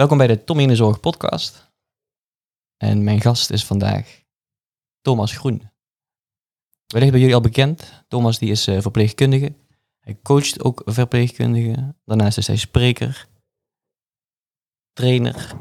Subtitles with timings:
[0.00, 1.70] Welkom bij de Tommy in de Zorg podcast.
[2.76, 4.22] En mijn gast is vandaag
[5.00, 5.70] Thomas Groen.
[6.86, 8.04] Wellicht bij jullie al bekend.
[8.08, 9.52] Thomas die is eh, verpleegkundige.
[10.00, 11.96] Hij coacht ook verpleegkundigen.
[12.04, 13.28] Daarnaast is hij spreker,
[14.92, 15.56] trainer,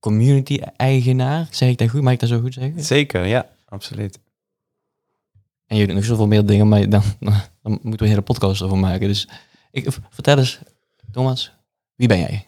[0.00, 1.48] community-eigenaar.
[1.50, 2.02] Zeg ik dat goed?
[2.02, 2.84] Mag ik dat zo goed zeggen?
[2.84, 4.20] Zeker, ja, absoluut.
[5.66, 7.02] En je doet nog zoveel meer dingen, maar dan,
[7.62, 9.08] dan moeten we een hele podcast over maken.
[9.08, 9.28] Dus
[9.70, 10.60] ik, vertel eens,
[11.18, 11.52] Thomas,
[11.94, 12.46] wie ben jij?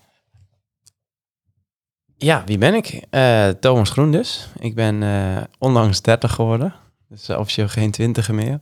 [2.16, 3.04] Ja, wie ben ik?
[3.10, 4.48] Eh, Thomas Groen dus.
[4.58, 6.74] Ik ben uh, onlangs 30 geworden.
[7.08, 8.60] Dus officieel geen twintiger meer.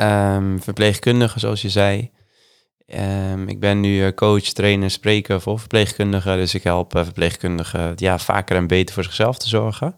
[0.00, 2.10] Um, verpleegkundige, zoals je zei.
[2.86, 6.36] Um, ik ben nu coach, trainer, spreker voor verpleegkundigen.
[6.36, 9.94] Dus ik help verpleegkundigen ja, vaker en beter voor zichzelf te zorgen.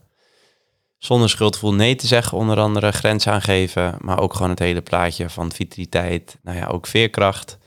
[0.97, 3.97] Zonder schuldgevoel nee te zeggen, onder andere grenzen aangeven.
[4.01, 6.39] Maar ook gewoon het hele plaatje van vitaliteit.
[6.42, 7.59] Nou ja, ook veerkracht.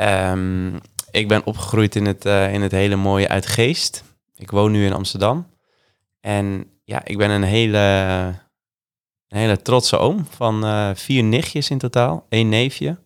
[0.00, 0.80] Um,
[1.10, 4.04] ik ben opgegroeid in het, uh, in het hele mooie Uitgeest.
[4.34, 5.46] Ik woon nu in Amsterdam.
[6.20, 8.34] En ja, ik ben een hele,
[9.28, 12.26] hele trotse oom van uh, vier nichtjes in totaal.
[12.28, 12.98] één neefje.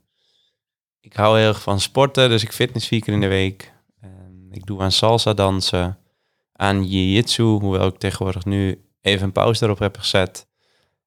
[1.01, 3.73] Ik hou heel erg van sporten, dus ik fitness vier keer in de week.
[4.51, 5.99] Ik doe aan salsa dansen,
[6.53, 10.47] aan jiu-jitsu, hoewel ik tegenwoordig nu even een pauze erop heb gezet.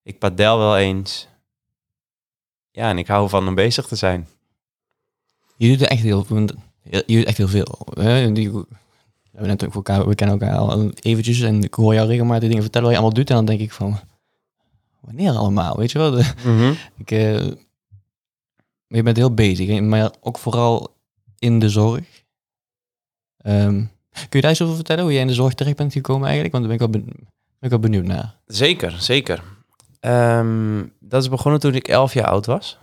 [0.04, 1.28] Ik padel wel eens.
[2.72, 4.28] Ja, en ik hou van om bezig te zijn.
[5.58, 6.48] Je doet er echt heel veel
[6.90, 7.88] je doet echt heel veel.
[7.94, 8.32] Hè?
[8.32, 8.66] Die, we,
[9.32, 12.88] net ook elkaar, we kennen elkaar al eventjes en ik hoor jou regelmatig dingen vertellen
[12.88, 13.30] wat je allemaal doet.
[13.30, 14.00] En dan denk ik van,
[15.00, 16.12] wanneer allemaal, weet je wel?
[16.12, 17.52] De, mm ik, uh,
[18.88, 20.96] je bent heel bezig, maar ook vooral
[21.40, 22.24] in de zorg.
[23.46, 26.28] Um, kun je daar eens over vertellen, hoe jij in de zorg terecht bent gekomen
[26.30, 26.54] eigenlijk?
[26.56, 27.26] Want daar ben ik wel, ben
[27.62, 28.36] ik wel benieuwd naar.
[28.46, 29.44] Zeker, zeker.
[30.02, 32.78] Um, dat is begonnen toen ik elf jaar oud was.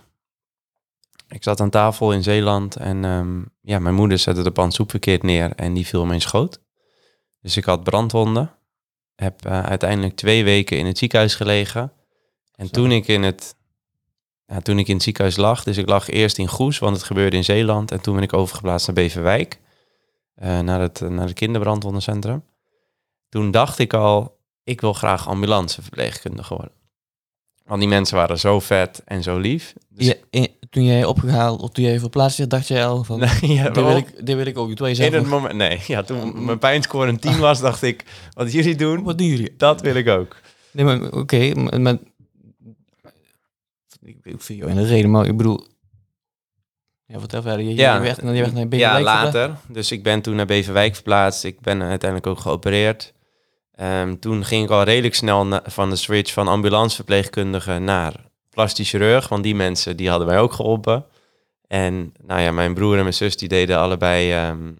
[1.33, 4.89] Ik zat aan tafel in Zeeland en um, ja, mijn moeder zette de pan soep
[4.89, 6.61] verkeerd neer en die viel me in schoot.
[7.41, 8.51] Dus ik had brandwonden.
[9.15, 11.91] Heb uh, uiteindelijk twee weken in het ziekenhuis gelegen.
[12.55, 13.55] En toen ik, in het,
[14.45, 17.05] ja, toen ik in het ziekenhuis lag, dus ik lag eerst in Goes, want het
[17.05, 17.91] gebeurde in Zeeland.
[17.91, 19.59] En toen ben ik overgeplaatst naar Beverwijk,
[20.43, 22.43] uh, naar, het, naar het kinderbrandwondencentrum.
[23.29, 26.82] Toen dacht ik al, ik wil graag ambulanceverpleegkundige worden.
[27.65, 29.73] Want die mensen waren zo vet en zo lief.
[29.89, 30.13] Dus...
[30.29, 33.69] Ja, toen jij opgehaald of toen jij verplaatst werd, dacht jij al van, nee, ja,
[33.69, 34.73] dit, wil ik, dit wil ik ook.
[34.73, 38.03] Toen In het moment, nee, ja, toen mijn pijnscore een 10 was, dacht ik,
[38.33, 39.53] wat jullie doen, wat doen jullie?
[39.57, 40.35] Dat wil ik ook.
[40.71, 41.97] Nee, maar oké, okay, maar,
[44.01, 45.67] ik, ik vind jou in de reden, maar ik bedoel,
[47.05, 47.65] ja, vertel verder.
[47.65, 49.55] Je, ja, je werd, je werd naar Beverwijk Ja, later.
[49.67, 51.43] Dus ik ben toen naar Beverwijk verplaatst.
[51.43, 53.13] Ik ben uiteindelijk ook geopereerd.
[53.83, 58.13] Um, toen ging ik al redelijk snel van de switch van ambulanceverpleegkundige naar
[58.49, 61.05] plastisch chirurg, want die mensen die hadden mij ook geholpen.
[61.67, 64.79] En nou ja, mijn broer en mijn zus die deden allebei um,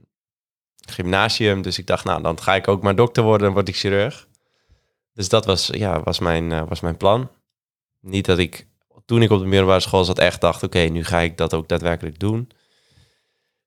[0.89, 3.75] gymnasium, dus ik dacht, nou dan ga ik ook maar dokter worden en word ik
[3.75, 4.27] chirurg.
[5.13, 7.29] Dus dat was, ja, was, mijn, uh, was mijn plan.
[7.99, 8.67] Niet dat ik
[9.05, 11.67] toen ik op de middelbare school zat echt dacht, oké, nu ga ik dat ook
[11.67, 12.49] daadwerkelijk doen.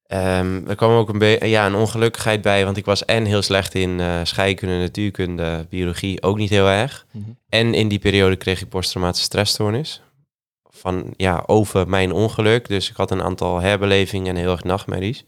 [0.09, 3.75] Um, er kwam ook een, ja, een ongelukkigheid bij, want ik was en heel slecht
[3.75, 7.06] in uh, scheikunde, natuurkunde, biologie, ook niet heel erg.
[7.11, 7.31] Mhm.
[7.49, 10.03] En in die periode kreeg ik posttraumatische stressstoornis.
[10.71, 12.69] Van, ja, over mijn ongeluk.
[12.69, 15.25] Dus ik had een aantal herbelevingen en heel erg nachtmerries.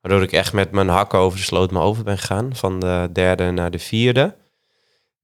[0.00, 2.56] Waardoor ik echt met mijn hakken over de sloot me over ben gegaan.
[2.56, 4.36] Van de derde naar de vierde.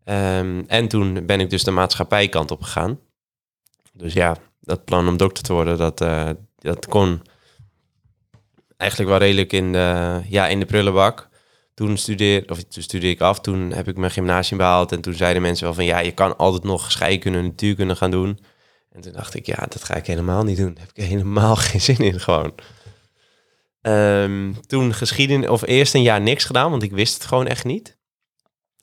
[0.05, 2.99] Um, en toen ben ik dus de maatschappijkant op gegaan.
[3.93, 7.23] Dus ja, dat plan om dokter te worden, dat, uh, dat kon
[8.77, 11.29] eigenlijk wel redelijk in de, ja, in de prullenbak.
[11.75, 14.93] Toen studeerde, of toen studeerde ik af, toen heb ik mijn gymnasium behaald.
[14.93, 18.11] En toen zeiden mensen wel van, ja, je kan altijd nog scheikunde en natuurkunde gaan
[18.11, 18.39] doen.
[18.91, 20.75] En toen dacht ik, ja, dat ga ik helemaal niet doen.
[20.75, 22.55] Daar heb ik helemaal geen zin in, gewoon.
[23.83, 27.65] Um, toen geschiedenis, of eerst een jaar niks gedaan, want ik wist het gewoon echt
[27.65, 27.97] niet.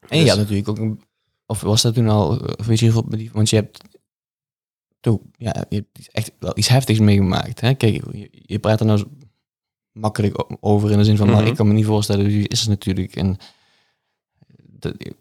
[0.07, 0.97] En dus, ja, natuurlijk ook,
[1.45, 3.79] of was dat toen al, weet je, want je hebt
[4.99, 7.61] toen, ja, je hebt echt wel iets heftigs meegemaakt.
[7.61, 7.73] Hè?
[7.73, 9.05] Kijk, je, je praat er nou
[9.93, 11.47] makkelijk over in de zin van, maar mhm.
[11.47, 13.15] ik kan me niet voorstellen, wie is het natuurlijk.
[13.15, 13.38] En
[14.57, 15.15] dat, ik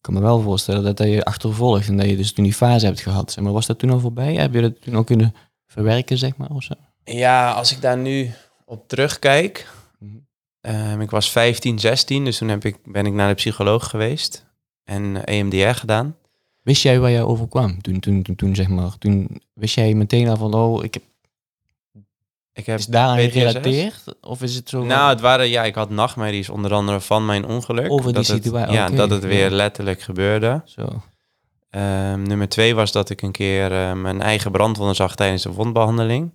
[0.00, 2.86] kan me wel voorstellen dat, dat je achtervolgt en dat je dus toen die fase
[2.86, 3.36] hebt gehad.
[3.40, 4.34] maar was dat toen al voorbij?
[4.34, 5.34] Heb je dat toen al kunnen
[5.66, 6.74] verwerken, zeg maar, of zo?
[7.04, 8.30] Ja, als ik daar nu
[8.64, 9.68] op terugkijk,
[10.60, 14.46] um, ik was 15, 16, dus toen heb ik, ben ik naar de psycholoog geweest
[14.84, 16.16] en EMDR gedaan.
[16.62, 20.28] Wist jij waar jij overkwam toen, toen, toen, toen, zeg maar, toen wist jij meteen
[20.28, 21.02] al van, oh, ik heb
[22.58, 24.04] ik heb is daaraan gerelateerd?
[24.20, 24.84] Of is het zo?
[24.84, 27.90] Nou, het waren, ja, ik had nachtmerries onder andere van mijn ongeluk.
[27.90, 28.72] Over die situatie?
[28.72, 30.62] Ja, dat het weer letterlijk gebeurde.
[30.64, 30.82] Zo.
[31.70, 35.52] Um, nummer twee was dat ik een keer uh, mijn eigen brandwonden zag tijdens de
[35.52, 36.32] wondbehandeling.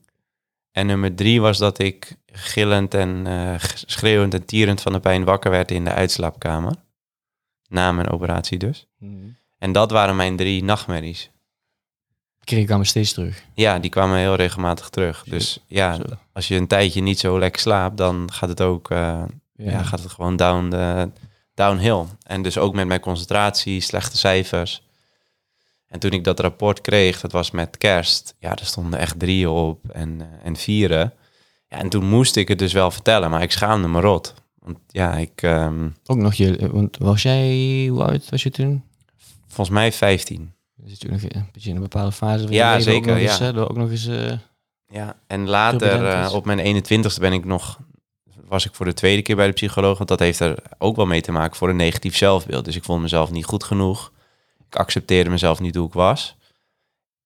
[0.71, 3.53] En nummer drie was dat ik gillend en eh,
[3.85, 6.73] schreeuwend en tierend van de pijn wakker werd in de uitslaapkamer.
[7.67, 8.87] Na mijn operatie dus.
[9.57, 11.31] En dat waren mijn drie nachtmerries.
[12.43, 13.43] Kreeg ik allemaal steeds terug.
[13.53, 15.23] Ja, die kwamen heel regelmatig terug.
[15.23, 16.01] Dus ja, Zo.
[16.33, 19.23] als je een tijdje niet zo lekker slaapt, dan gaat het ook eh,
[19.55, 19.83] ja.
[19.83, 21.09] gaat het gewoon down de,
[21.53, 22.03] downhill.
[22.23, 24.83] En dus ook met mijn concentratie, slechte cijfers.
[25.87, 28.35] En toen ik dat rapport kreeg, dat was met kerst.
[28.39, 31.13] Ja, er stonden echt drieën op en, eh, en vieren.
[31.67, 34.33] Ja, en toen moest ik het dus wel vertellen, maar ik schaamde me rot.
[34.59, 38.83] Want ja, ik, ehm, Ook nog je, want was jij, hoe oud was je toen?
[39.47, 40.53] volgens mij 15.
[40.85, 43.51] Je zit natuurlijk nog een beetje in een bepaalde fase je Ja, zeker, eens, ja.
[43.51, 44.07] door ook nog eens...
[44.07, 44.31] eh,
[44.87, 47.79] Ja, en later eh, op mijn 21ste ben ik nog,
[48.47, 49.97] was ik voor de tweede keer bij de psycholoog.
[49.97, 52.65] Want dat heeft er ook wel mee te maken voor een negatief zelfbeeld.
[52.65, 54.11] Dus ik vond mezelf niet goed genoeg.
[54.67, 56.35] Ik accepteerde mezelf niet hoe ik was.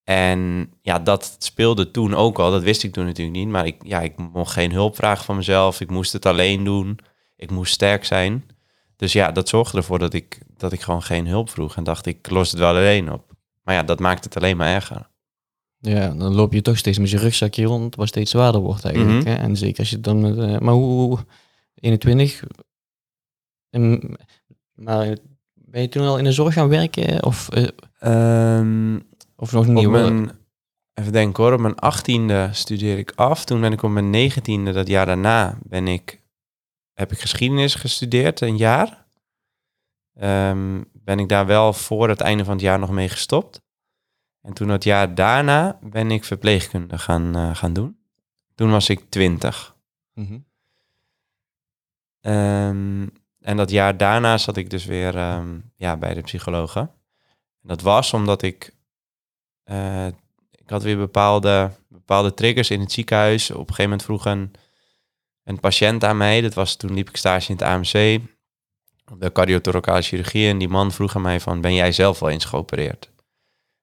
[0.03, 2.51] En ja, dat speelde toen ook al.
[2.51, 3.47] Dat wist ik toen natuurlijk niet.
[3.47, 5.81] Maar ik, ja, ik mocht geen hulp vragen van mezelf.
[5.81, 6.99] Ik moest het alleen doen.
[7.35, 8.45] Ik moest sterk zijn.
[8.95, 11.75] Dus ja, dat zorgde ervoor dat ik, dat ik gewoon geen hulp vroeg.
[11.75, 13.26] En dacht, ik los het wel alleen op.
[13.67, 15.09] Maar ja, dat maakt het alleen maar erger.
[15.79, 19.17] Ja, dan loop je toch steeds met je rugzakje rond, wat steeds zwaarder wordt eigenlijk.
[19.17, 19.27] Mhm.
[19.27, 19.35] hè?
[19.35, 20.37] En zeker als je dan met...
[20.37, 21.19] eh, maar hoe...
[21.75, 22.43] 21...
[23.69, 24.17] En,
[24.73, 25.17] maar
[25.53, 27.23] ben je toen al in de zorg gaan werken?
[27.23, 27.67] Of, eh,
[27.99, 28.99] Ehm,
[29.35, 29.89] of nog Op niet?
[29.89, 30.31] mijn,
[30.93, 33.45] even denken hoor, op mijn achttiende studeer ik af.
[33.45, 36.23] Toen ben ik op mijn negentiende, dat jaar daarna, ben ik,
[36.93, 39.05] heb ik geschiedenis gestudeerd, een jaar.
[40.13, 43.61] Ehm, ben ik daar wel voor het einde van het jaar nog mee gestopt.
[44.41, 47.99] En toen het jaar daarna ben ik verpleegkunde gaan, eh, gaan doen.
[48.55, 49.75] Toen was ik twintig.
[50.13, 50.39] Mhm.
[52.21, 53.07] Ehm,
[53.41, 56.81] en dat jaar daarna zat ik dus weer ehm, ja, bij de psychologen.
[57.61, 58.75] En dat was omdat ik...
[59.63, 60.07] eh,
[60.51, 63.51] ik had weer bepaalde, bepaalde triggers in het ziekenhuis.
[63.51, 64.53] Op een gegeven moment vroeg een,
[65.43, 66.41] een patiënt aan mij...
[66.41, 68.21] Dat was, toen liep ik stage in het AMC...
[69.17, 70.49] de cardiothoracale chirurgie.
[70.49, 71.61] En die man vroeg aan mij van...
[71.61, 73.11] Ben jij zelf wel eens geopereerd?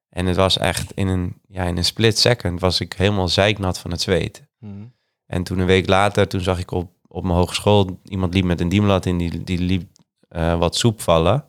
[0.09, 2.61] En het was echt in een, ja, in een split second...
[2.61, 4.47] was ik helemaal zeiknat van het zweet.
[4.59, 4.85] Mhm.
[5.27, 8.01] En toen een week later, toen zag ik op, op mijn hogeschool...
[8.05, 9.89] iemand liep met een diemlat in, die, die liep
[10.29, 11.45] eh, wat soep vallen.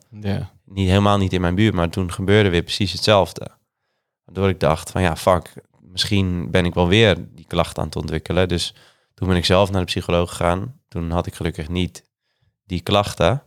[0.64, 3.48] Niet, helemaal niet in mijn buurt, maar toen gebeurde weer precies hetzelfde.
[4.24, 7.96] Waardoor ik dacht van ja, fuck, misschien ben ik wel weer die klacht aan het
[7.96, 8.48] ontwikkelen.
[8.48, 8.74] Dus
[9.14, 10.80] toen ben ik zelf naar de psycholoog gegaan.
[10.88, 12.10] Toen had ik gelukkig niet
[12.64, 13.42] die klachten.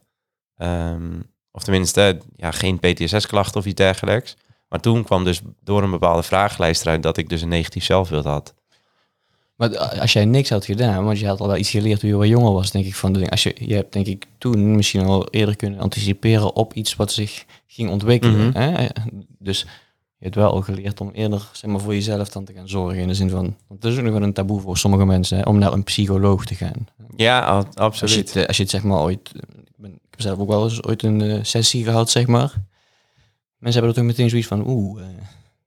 [0.59, 1.19] Ehm,
[1.51, 4.35] of tenminste, ja, geen PTSS-klachten of iets dergelijks.
[4.69, 8.25] Maar toen kwam dus door een bepaalde vragenlijst eruit dat ik dus een negatief zelfbeeld
[8.25, 8.53] had.
[9.55, 12.15] Maar als jij niks had gedaan, want je had al wel iets geleerd toen je
[12.15, 13.31] wat jonger was, denk ik van de dingen.
[13.31, 17.11] Als je, je hebt denk ik toen misschien al eerder kunnen anticiperen op iets wat
[17.11, 18.47] zich ging ontwikkelen.
[18.49, 18.57] Mhm.
[18.57, 18.85] hè?
[19.39, 19.59] Dus
[20.17, 22.97] je hebt wel al geleerd om eerder zeg maar, voor jezelf dan te gaan zorgen.
[23.01, 25.37] In de zin van, want dat is ook nog wel een taboe voor sommige mensen,
[25.37, 26.87] hè, om naar een psycholoog te gaan.
[27.15, 28.15] Ja, al- Als je, absoluut.
[28.27, 29.31] het, eh, als je het zeg maar ooit,
[30.19, 32.53] heb zelf ook wel eens ooit een eh, sessie gehad, zeg maar.
[33.57, 35.07] Mensen hebben er toch meteen zoiets van, oeh, eh,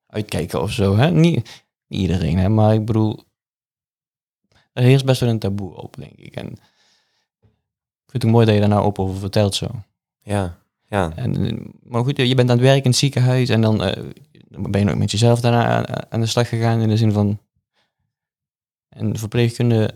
[0.06, 0.96] uitkijken of zo.
[0.96, 1.10] Hè?
[1.10, 2.49] Niet, niet iedereen, hè?
[2.49, 3.25] maar ik bedoel,
[4.72, 6.37] er heerst best wel een taboe op, denk ik.
[6.37, 6.46] En
[8.04, 9.69] ik vind het mooi dat je daar nou open over vertelt zo.
[10.22, 10.58] Ja,
[10.88, 11.12] ja.
[11.16, 13.76] En, eh, maar goed, je bent aan het werk in het ziekenhuis en dan
[14.48, 17.38] ben je nog met jezelf daarna aan, aan de slag gegaan in de zin van
[18.88, 19.94] een verpleegkunde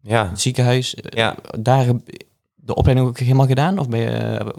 [0.00, 0.28] ja.
[0.28, 0.96] het ziekenhuis.
[1.02, 1.36] Ja.
[1.58, 1.86] Daar
[2.68, 3.78] de opleiding ook helemaal gedaan?
[3.78, 4.52] Of ben je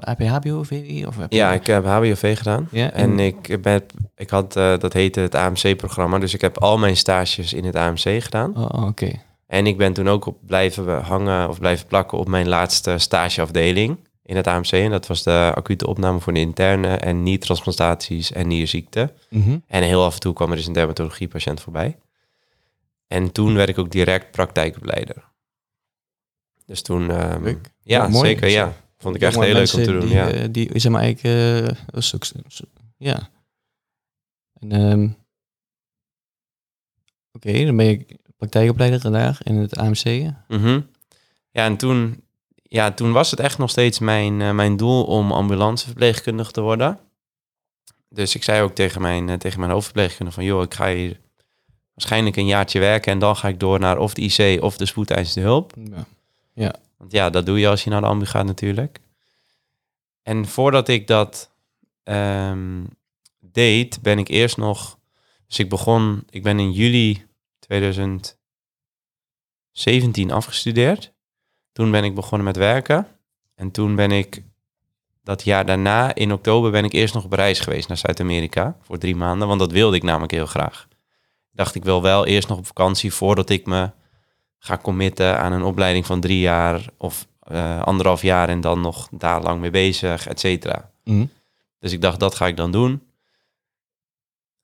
[0.00, 1.06] AP, HBO, VWI?
[1.06, 2.68] Of heb je- Ja, ik heb HBOV gedaan.
[2.70, 3.82] Ja, En ik, ben,
[4.16, 7.76] ik had, eh, dat heette het AMC-programma, dus ik heb al mijn stages in het
[7.76, 8.56] AMC gedaan.
[8.56, 9.10] Oh, oh, oké.
[9.46, 13.96] En ik ben toen ook op blijven hangen of blijven plakken op mijn laatste stageafdeling
[14.22, 14.70] in het AMC.
[14.70, 19.12] En dat was de acute opname voor de interne en niet-transplantaties en nierziekte.
[19.30, 19.58] Mhm.
[19.66, 21.96] En heel af en toe kwam er dus een dermatologie-patiënt voorbij.
[23.08, 25.24] En toen werd ik ook direct praktijkopleider.
[26.66, 27.10] Dus toen...
[27.10, 28.28] ehm, ja, mooi.
[28.28, 28.74] zeker, ja.
[28.98, 30.30] Vond ik echt heel leuk om te doen, die, ja.
[30.30, 31.70] eh, die zeg maar eigenlijk...
[31.70, 31.76] eh,
[32.96, 33.28] ja.
[34.60, 35.08] En, ehm,
[37.36, 40.32] Oké, dan ben je praktijkopleider daar in het AMC.
[40.48, 40.80] Mhm.
[41.50, 42.22] Ja, en toen,
[42.62, 46.98] ja, toen was het echt nog steeds mijn, eh, mijn doel om ambulanceverpleegkundige te worden.
[48.08, 50.48] Dus ik zei ook tegen mijn, eh, tegen mijn hoofdverpleegkundige van...
[50.48, 51.20] joh, ik ga hier
[51.94, 53.12] waarschijnlijk een jaartje werken...
[53.12, 55.72] en dan ga ik door naar of de IC of de spoedeisende hulp.
[55.90, 56.06] Ja.
[56.96, 58.98] Want ja, dat doe je als je naar de ambu gaat natuurlijk.
[60.22, 61.50] En voordat ik dat
[62.02, 62.84] ehm,
[63.40, 64.98] deed, ben ik eerst nog...
[65.46, 67.26] Dus ik begon, ik ben in juli
[67.58, 68.36] 2017
[70.30, 71.12] afgestudeerd.
[71.72, 73.08] Toen ben ik begonnen met werken.
[73.54, 74.42] En toen ben ik
[75.22, 78.98] dat jaar daarna, in oktober, ben ik eerst nog op reis geweest naar Zuid-Amerika voor
[78.98, 79.48] drie maanden.
[79.48, 80.88] Want dat wilde ik namelijk heel graag.
[81.50, 83.90] dacht ik wil wel eerst nog op vakantie voordat ik me
[84.66, 89.08] ga committen aan een opleiding van drie jaar of eh, anderhalf jaar en dan nog
[89.10, 90.90] daar lang mee bezig, et cetera.
[91.04, 91.26] Mhm.
[91.78, 93.02] Dus ik dacht, dat ga ik dan doen.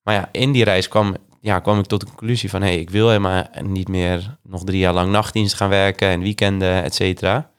[0.02, 2.62] Maar ja, in die reis kwam, ja, kwam ik tot de conclusie van...
[2.62, 6.09] hé, hey, ik wil helemaal niet meer nog drie jaar lang nachtdienst gaan werken...
[6.09, 7.50] en weekenden, et cetera.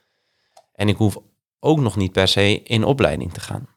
[0.74, 1.18] En ik hoef
[1.60, 3.68] ook nog niet per se in opleiding te gaan.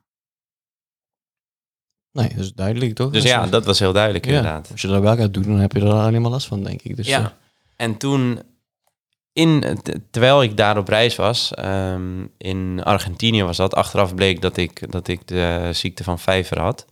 [2.13, 3.11] Nee, dat is duidelijk toch?
[3.11, 4.71] Dus ja, dat was heel duidelijk ja, inderdaad.
[4.71, 6.83] Als je dat wel gaat doen, dan heb je er alleen maar last van, denk
[6.83, 6.97] ik.
[6.97, 7.21] Dus, ja.
[7.21, 7.27] eh,
[7.77, 8.43] En toen,
[9.37, 9.79] in,
[10.11, 14.93] terwijl ik daar op reis was, ehm, in Argentinië was dat, achteraf bleek dat ik,
[14.93, 16.87] dat ik de ziekte van vijver had.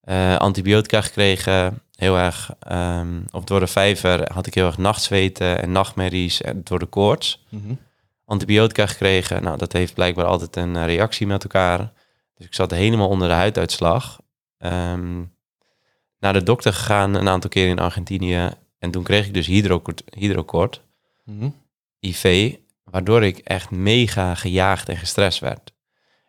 [0.00, 2.50] Eh, antibiotica gekregen, heel erg,
[3.30, 7.44] of door de vijver had ik heel erg nachtzweten en nachtmerries en door de koorts.
[7.48, 7.74] mhm.
[8.24, 11.92] Antibiotica gekregen, nou dat heeft blijkbaar altijd een eh, reactie met elkaar.
[12.34, 14.20] Dus ik zat helemaal onder de huiduitslag.
[14.58, 15.22] Ehm,
[16.18, 18.50] naar de dokter gegaan een aantal keer in Argentinië.
[18.78, 20.80] En toen kreeg ik dus hydrokort, hydrokort,
[21.24, 21.48] Mhm.
[22.00, 22.54] IV,
[22.84, 25.72] waardoor ik echt mega gejaagd en gestrest werd.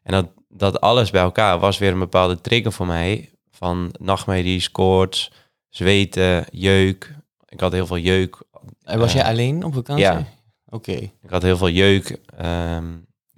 [0.03, 4.71] En dat, dat alles bij elkaar was weer een bepaalde trigger voor mij van nachtmerries,
[4.71, 5.31] koorts,
[5.69, 7.15] zweten, jeuk.
[7.47, 8.43] Ik had heel veel jeuk.
[8.83, 10.05] En was Eh, jij alleen op vakantie?
[10.05, 10.25] ja.
[10.69, 10.91] Oké.
[10.91, 12.93] Ik had heel veel jeuk ehm,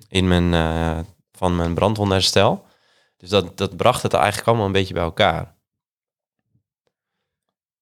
[0.07, 0.99] in mijn, eh,
[1.31, 2.65] van mijn brandwondherstel.
[3.17, 5.55] Dus dat, dat bracht het eigenlijk allemaal een beetje bij elkaar.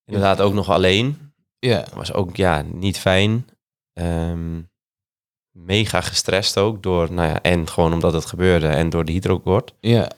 [0.05, 1.33] Inderdaad, ook nog alleen.
[1.59, 1.85] Ja.
[1.93, 3.47] Was ook ja, niet fijn.
[3.95, 4.61] Ehm,
[5.51, 9.73] mega gestrest ook door, nou ja, en gewoon omdat het gebeurde en door de hydrokort.
[9.79, 10.09] Ja.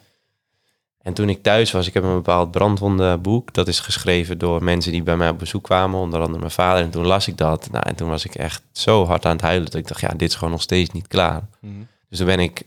[0.98, 3.54] En toen ik thuis was, ik heb een bepaald brandwondenboek.
[3.54, 6.84] Dat is geschreven door mensen die bij mij op bezoek kwamen, onder andere mijn vader.
[6.84, 7.72] En toen las ik dat.
[7.72, 10.10] Nou, en toen was ik echt zo hard aan het huilen dat ik dacht, ja,
[10.10, 11.48] dit is gewoon nog steeds niet klaar.
[11.62, 11.74] Mhm.
[12.10, 12.64] Dus toen ben ik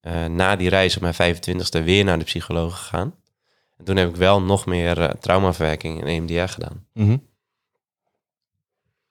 [0.00, 3.14] eh, na die reis op mijn 25ste weer naar de psycholoog gegaan.
[3.76, 6.86] En toen heb ik wel nog meer eh, traumaverwerking en EMDR gedaan.
[6.92, 7.16] Mhm.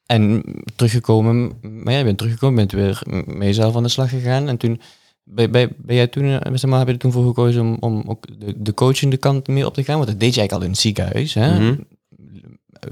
[0.06, 0.44] En
[0.76, 4.48] teruggekomen, maar jij bent teruggekomen, bent weer met jezelf aan de slag gegaan.
[4.48, 4.82] En toen
[5.24, 7.78] ben, ben, ben jij toen, eh, zeg maar, heb je er toen voor gekozen om,
[7.80, 9.96] om ook de, de coachende kant meer op te gaan?
[9.96, 11.60] Want dat deed je eigenlijk al in het ziekenhuis, hè?
[11.60, 11.76] Mhm.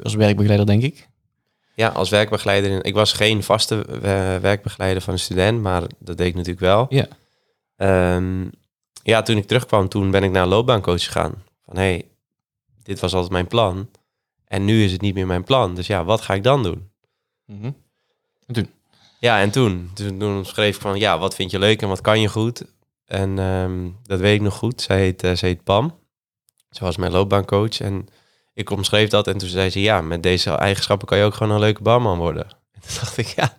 [0.04, 1.08] Als werkbegeleider, denk ik.
[1.76, 2.86] Ja, als werkbegeleider.
[2.86, 6.86] Ik was geen vaste eh, werkbegeleider van een student, maar dat deed ik natuurlijk wel.
[6.90, 7.08] Ja.
[7.76, 8.46] Ehm,
[9.04, 11.34] ja, toen ik terugkwam, toen ben ik naar een loopbaancoach gegaan.
[11.66, 12.06] Van hé, hey,
[12.84, 13.90] dit was altijd mijn plan.
[14.48, 15.76] En nu is het niet meer mijn plan.
[15.76, 16.92] Dus ja, wat ga ik dan doen?
[17.60, 17.72] Mhm.
[19.20, 22.02] Ja, en toen, toen, toen schreef ik van, ja, wat vind je leuk en wat
[22.02, 22.64] kan je goed?
[23.06, 24.82] En ehm, dat weet ik nog goed.
[24.82, 26.00] Zij heet, eh, ze heet Pam.
[26.70, 27.80] Ze was mijn loopbaancoach.
[27.80, 28.08] En
[28.54, 31.54] ik omschreef dat en toen zei ze, ja, met deze eigenschappen kan je ook gewoon
[31.54, 32.46] een leuke barman worden.
[32.72, 33.58] En toen dacht ik, ja,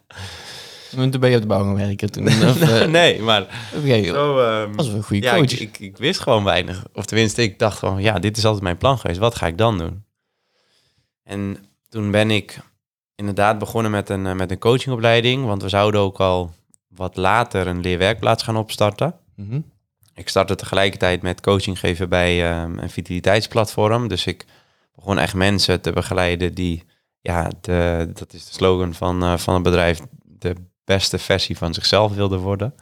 [0.96, 2.26] En toen ben je op de bouw gaan werken toen.
[2.48, 4.38] Of, eh, nee, maar oké, zo...
[4.38, 5.50] ehm, was wel een goede ja, coach.
[5.50, 6.84] ik, ik, ik wist gewoon weinig.
[6.92, 9.18] Of tenminste, ik dacht gewoon, ja, dit is altijd mijn plan geweest.
[9.18, 10.04] Wat ga ik dan doen?
[11.22, 11.56] En
[11.88, 12.58] toen ben ik
[13.14, 15.44] inderdaad begonnen met een, eh, met een coachingopleiding.
[15.44, 16.50] Want we zouden ook al
[16.88, 19.14] wat later een leerwerkplaats gaan opstarten.
[19.36, 19.60] Mhm.
[20.14, 24.08] Ik startte tegelijkertijd met coaching geven bij ehm, een vitaliteitsplatform.
[24.08, 24.44] Dus ik
[24.94, 26.84] begon echt mensen te begeleiden die,
[27.20, 30.54] ja, de, dat is de slogan van, eh, van het bedrijf, de
[30.84, 32.74] beste versie van zichzelf wilden worden.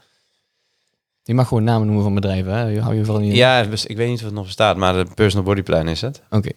[1.22, 2.62] Je mag gewoon namen noemen van bedrijven, hè?
[2.62, 3.36] Je hou je vooral niet.
[3.36, 6.00] Ja, dus ik weet niet of het nog bestaat, maar de personal body plan is
[6.00, 6.22] het.
[6.30, 6.50] Oké.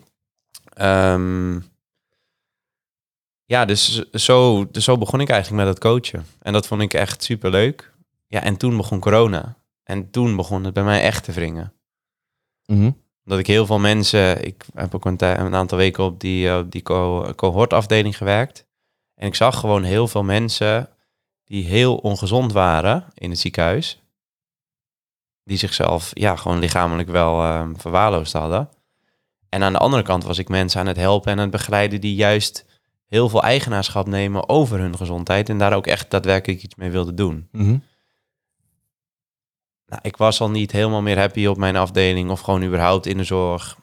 [0.73, 1.59] Ehm,
[3.45, 6.25] ja, dus zo, dus zo begon ik eigenlijk met het coachen.
[6.41, 7.93] En dat vond ik echt super leuk.
[8.27, 9.57] Ja, en toen begon corona.
[9.83, 11.73] En toen begon het bij mij echt te wringen.
[12.65, 12.91] Mhm.
[13.23, 16.57] Dat ik heel veel mensen, ik heb ook een, een aantal weken op die, eh,
[16.57, 18.65] op die co cohortafdeling gewerkt.
[19.15, 20.89] En ik zag gewoon heel veel mensen
[21.45, 24.01] die heel ongezond waren in het ziekenhuis.
[25.43, 28.69] Die zichzelf ja, gewoon lichamelijk wel ehm, verwaarloosd hadden.
[29.49, 32.01] En aan de andere kant was ik mensen aan het helpen en aan het begeleiden
[32.01, 32.64] die juist
[33.05, 35.49] heel veel eigenaarschap nemen over hun gezondheid.
[35.49, 37.47] En daar ook echt daadwerkelijk iets mee wilden doen.
[37.51, 37.77] Mhm.
[39.87, 43.17] Nou, ik was al niet helemaal meer happy op mijn afdeling of gewoon überhaupt in
[43.17, 43.77] de zorg.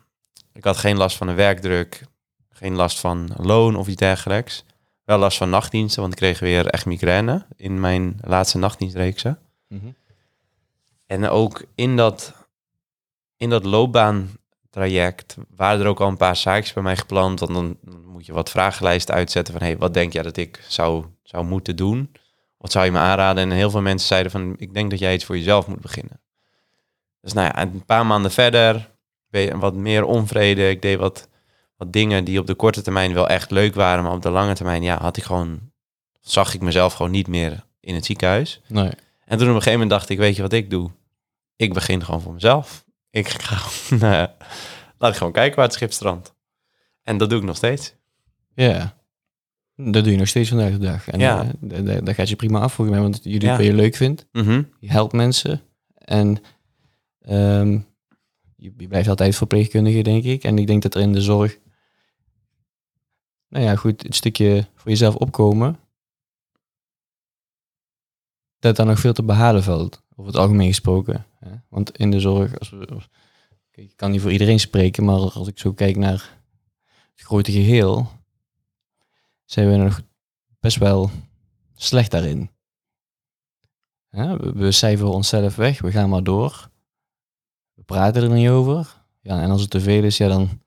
[0.52, 2.07] Ik had geen last van de werkdruk,
[2.50, 4.64] geen last van loon of iets dergelijks.
[5.05, 9.38] Wel last van nachtdiensten, want ik kreeg weer echt migraine in mijn laatste nachtdienstreeksen.
[9.69, 9.87] Mhm.
[11.07, 12.35] En ook in dat,
[13.37, 13.64] in dat
[14.73, 17.41] loopbaantraject waren er ook al een paar zaakjes bij mij gepland.
[17.41, 17.76] Want dan,
[18.07, 19.62] moet je wat vragenlijsten uitzetten van...
[19.62, 22.12] Hey, wat denk jij dat ik zou, zou moeten doen?
[22.59, 23.43] Wat zou je me aanraden?
[23.43, 24.55] En heel veel mensen zeiden van...
[24.59, 26.21] ik denk dat jij iets voor jezelf moet beginnen.
[27.21, 28.91] Dus nou ja, een paar maanden verder...
[29.31, 30.69] ben je wat meer onvrede.
[30.69, 31.29] Ik deed wat,
[31.76, 34.05] wat dingen die op de korte termijn wel echt leuk waren...
[34.05, 35.61] maar op de lange termijn ja, had ik gewoon...
[36.21, 38.61] zag ik mezelf gewoon niet meer in het ziekenhuis.
[38.67, 38.91] Nee.
[39.25, 40.91] En toen op een gegeven moment dacht ik, weet je wat ik doe?
[41.57, 42.85] Ik begin gewoon voor mezelf.
[43.12, 43.57] Ik ga
[43.97, 44.28] eh,
[44.99, 46.35] laat ik gewoon kijken waar het schip strandt.
[47.02, 47.95] En dat doe ik nog steeds.
[48.54, 49.00] Ja.
[49.76, 51.09] Dat doe je nog steeds vandaag de dag.
[51.09, 51.50] En Ja.
[51.61, 53.57] da- daar gaat je prima af volgens mij, want je doet Ja.
[53.57, 54.26] wat je leuk vindt.
[54.33, 54.62] Mhm.
[54.78, 55.61] Je helpt mensen.
[55.95, 56.42] En
[57.21, 57.71] ehm,
[58.57, 60.45] je, je blijft altijd verpleegkundige, denk ik.
[60.45, 61.59] En ik denk dat er in de zorg,
[63.49, 65.78] nou ja, goed, het stukje voor jezelf opkomen,
[68.62, 71.26] dat daar nog veel te behalen valt, over het algemeen gesproken.
[71.38, 71.50] Hè?
[71.69, 73.00] Want in de zorg, als we,
[73.71, 76.38] ik kan niet voor iedereen spreken, maar als ik zo kijk naar
[77.14, 78.11] het grote geheel,
[79.45, 80.00] zijn we nog
[80.61, 81.11] best wel
[81.75, 82.50] slecht daarin.
[84.11, 86.71] Ja, we, we cijferen onszelf weg, we gaan maar door.
[87.75, 89.04] We praten er niet over.
[89.21, 90.61] Ja, en als het te veel is, ja dan...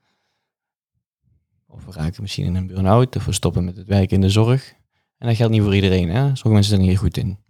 [1.67, 4.29] Of we raken misschien in een burn-out, of we stoppen met het werk in de
[4.29, 4.73] zorg.
[5.17, 6.21] En dat geldt niet voor iedereen, hè.
[6.21, 7.43] Sommige mensen zijn hier goed in.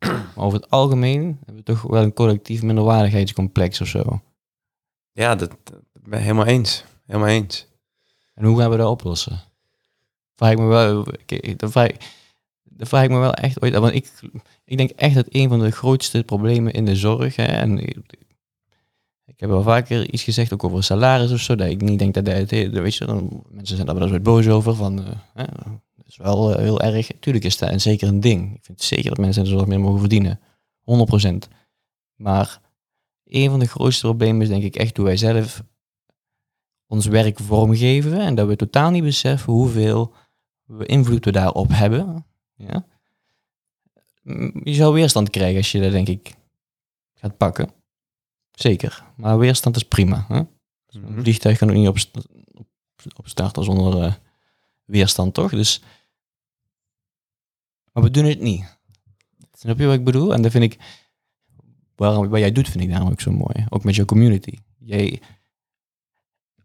[0.34, 4.20] Maar over het algemeen hebben we toch wel een collectief minderwaardigheidscomplex of zo.
[5.12, 6.84] Ja, dat, dat ben ik helemaal eens.
[7.06, 7.66] Helemaal eens.
[8.34, 9.40] En hoe gaan we dat oplossen?
[10.36, 11.06] Vraag ik me wel,
[11.56, 11.90] dat vraag,
[12.64, 13.74] dat vraag ik me wel echt ooit.
[13.74, 14.10] Want ik,
[14.64, 17.96] ik denk echt dat een van de grootste problemen in de zorg, hè, en ik,
[19.36, 22.24] heb wel vaker iets gezegd, ook over salaris of zo, dat ik niet denk dat
[22.24, 25.44] dat, weet je, dan, mensen zijn daar wel eens wat boos over, van, eh, hè,
[26.10, 28.54] is wel eh, heel erg, tuurlijk is dat en zeker een ding.
[28.54, 30.40] Ik vind zeker dat mensen in de zorg meer mogen verdienen,
[30.80, 31.48] 100%.
[32.14, 32.60] Maar
[33.24, 35.62] een van de grootste problemen is denk ik echt hoe wij zelf
[36.86, 40.14] ons werk vormgeven en dat we totaal niet beseffen hoeveel
[40.64, 42.26] we invloed we daarop hebben.
[42.56, 42.86] Ja?
[44.22, 46.34] Mm, Je zou weerstand krijgen als je dat denk ik
[47.14, 47.70] gaat pakken.
[48.50, 49.04] Zeker.
[49.16, 50.24] Maar weerstand is prima.
[50.28, 50.36] Hè?
[50.36, 50.48] Een
[51.00, 51.20] Mhm.
[51.20, 51.96] vliegtuig kan ook niet op,
[53.16, 54.14] op, zonder eh,
[54.84, 55.50] weerstand, toch?
[55.50, 55.82] Dus,
[58.00, 58.78] maar we doen het niet.
[59.52, 60.34] Snap je wat ik bedoel?
[60.34, 60.78] En dat vind ik,
[61.96, 63.66] waarom, wat jij doet, vind ik daarom ook zo mooi.
[63.68, 64.58] Ook met jouw community.
[64.78, 65.20] Jij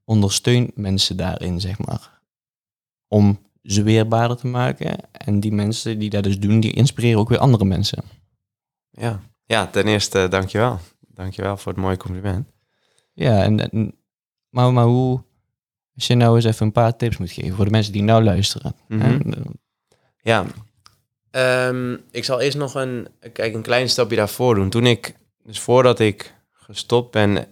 [0.03, 2.21] ondersteunt mensen daarin, zeg maar.
[3.07, 5.11] Om ze weerbaarder te maken.
[5.11, 8.03] En die mensen die dat dus doen, die inspireren ook weer andere mensen.
[8.89, 9.19] Ja.
[9.45, 10.79] ja, ten eerste dankjewel.
[10.99, 12.47] Dankjewel voor het mooie compliment.
[13.13, 13.95] Ja, en, en-
[14.49, 15.23] maar, maar hoe,
[15.95, 18.23] als je nou eens even een paar tips moet geven voor de mensen die nou
[18.23, 18.75] luisteren.
[18.87, 19.01] Mhm.
[19.01, 19.17] hè?
[20.21, 20.45] Ja.
[21.35, 24.69] Ehm, ik zal eerst nog een, kijk, een klein stapje daarvoor doen.
[24.69, 27.47] Toen ik, dus voordat ik gestopt ben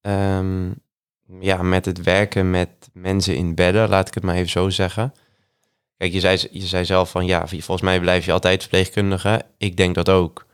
[0.00, 0.70] ehm,
[1.40, 5.14] ja, met het werken met mensen in bedden, laat ik het maar even zo zeggen.
[5.96, 9.42] Kijk, je zei, je zei zelf van ja, volgens mij blijf je altijd verpleegkundige.
[9.58, 10.46] Ik denk dat ook.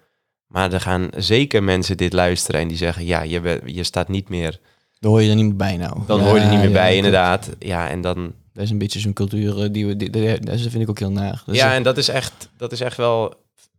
[0.46, 4.28] Maar er gaan zeker mensen dit luisteren en die zeggen ja, je, je staat niet
[4.28, 4.60] meer.
[4.98, 5.98] Dan hoor je er niet meer bij nou.
[6.06, 7.50] Dan Ja, hoor je er niet meer ja, bij, inderdaad.
[7.58, 10.60] Ja, en dan, Dat is een beetje zo'n cultuur eh, die we, die, die- dat
[10.60, 11.42] vind ik ook heel naar.
[11.46, 13.34] Ja, en dat is echt, dat is echt wel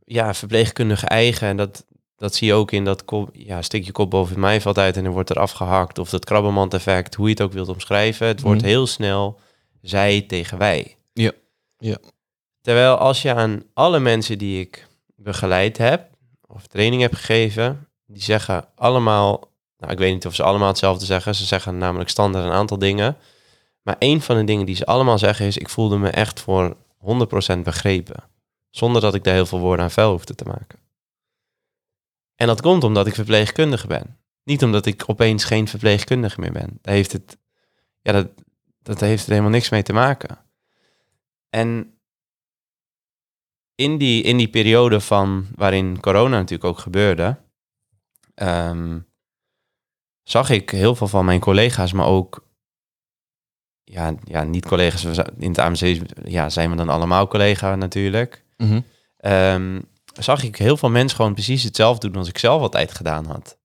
[0.05, 1.47] ja, verpleegkundige eigen.
[1.47, 1.85] En dat,
[2.17, 4.97] dat zie je ook in dat kop, ja, stik je kop boven mij valt uit
[4.97, 5.97] en er wordt er afgehakt.
[5.97, 8.27] Of dat krabbenmand-effect, hoe je het ook wilt omschrijven.
[8.27, 8.69] Het wordt Mhm.
[8.69, 9.39] heel snel
[9.81, 10.95] zij tegen wij.
[11.13, 11.31] Ja,
[11.77, 11.97] ja.
[12.61, 16.07] Terwijl als je aan alle mensen die ik begeleid heb,
[16.47, 21.05] of training heb gegeven, die zeggen allemaal, nou ik weet niet of ze allemaal hetzelfde
[21.05, 21.35] zeggen.
[21.35, 23.17] Ze zeggen namelijk standaard een aantal dingen.
[23.85, 26.75] Maar een van de dingen die ze allemaal zeggen is, ik voelde me echt voor
[27.55, 28.23] 100% begrepen.
[28.69, 30.79] Zonder dat ik daar heel veel woorden aan vuil hoefde te maken.
[32.35, 34.17] En dat komt omdat ik verpleegkundige ben.
[34.43, 36.79] Niet omdat ik opeens geen verpleegkundige meer ben.
[36.81, 37.37] Daar heeft het,
[38.01, 38.27] ja, dat,
[38.81, 40.37] dat heeft er helemaal niks mee te maken.
[41.49, 41.99] En
[43.75, 47.37] in die, in die periode van waarin corona natuurlijk ook gebeurde,
[48.33, 48.99] ehm,
[50.23, 52.44] zag ik heel veel van mijn collega's, maar ook
[53.85, 55.03] ja, ja, niet collega's.
[55.03, 58.43] we zijn- In het AMC ja, zijn we dan allemaal collega natuurlijk.
[58.57, 58.79] Mhm.
[59.17, 59.81] Ehm,
[60.19, 63.57] zag ik heel veel mensen gewoon precies hetzelfde doen als ik zelf altijd gedaan had.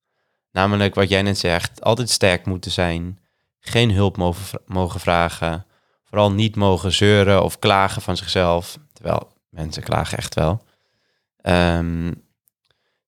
[0.53, 3.19] Namelijk wat jij net zegt, altijd sterk moeten zijn,
[3.61, 5.67] geen hulp mogen, mogen vragen,
[6.05, 10.65] vooral niet mogen zeuren of klagen van zichzelf, terwijl mensen klagen echt wel.
[11.37, 12.13] Ehm,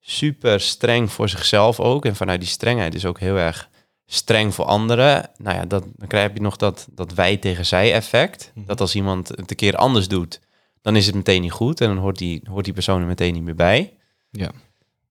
[0.01, 3.69] super streng voor zichzelf ook en vanuit die strengheid is ook heel erg
[4.07, 5.31] streng voor anderen.
[5.37, 8.53] Nou ja, dat, dan krijg je nog dat, dat wij tegen zij effect.
[8.55, 8.67] Mhm.
[8.67, 10.41] Dat als iemand het een keer anders doet,
[10.81, 13.33] dan is het meteen niet goed en dan hoort die, hoort die persoon er meteen
[13.33, 13.97] niet meer bij.
[14.31, 14.51] Ja.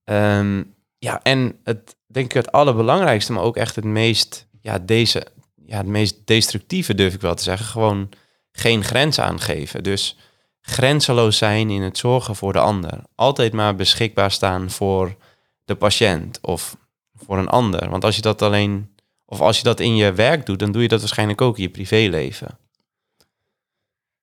[0.04, 0.62] Ehm,
[0.98, 5.26] ja, en het denk ik het allerbelangrijkste, maar ook echt het meest, ja, deze,
[5.66, 8.08] ja, het meest destructieve durf ik wel te zeggen, gewoon
[8.52, 9.82] geen grens aangeven.
[9.82, 10.18] Dus
[10.60, 13.00] grenzeloos zijn in het zorgen voor de ander.
[13.14, 15.16] Altijd maar beschikbaar staan voor
[15.64, 16.76] de patiënt of
[17.24, 17.90] voor een ander.
[17.90, 20.82] Want als je dat alleen, of als je dat in je werk doet, dan doe
[20.82, 22.58] je dat waarschijnlijk ook in je privéleven.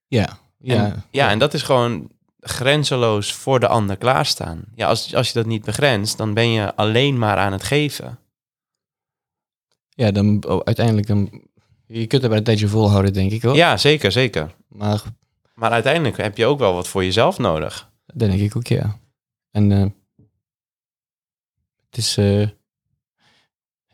[0.07, 0.85] Ja, ja.
[0.85, 4.63] En, ja, en dat is gewoon grenzeloos voor de ander klaarstaan.
[4.75, 8.19] Ja, als, als je dat niet begrenst, dan ben je alleen maar aan het geven.
[9.89, 11.41] ja dan oh, uiteindelijk dan,
[11.85, 13.55] Je kunt het bij een tijdje volhouden, denk ik hoor.
[13.55, 14.55] Ja, zeker, zeker.
[14.67, 15.01] Maar
[15.53, 17.91] Maar uiteindelijk heb je ook wel wat voor jezelf nodig.
[18.05, 18.99] dat denk ik ook, ja.
[19.51, 19.85] En eh,
[21.89, 22.17] het is...
[22.17, 22.47] eh,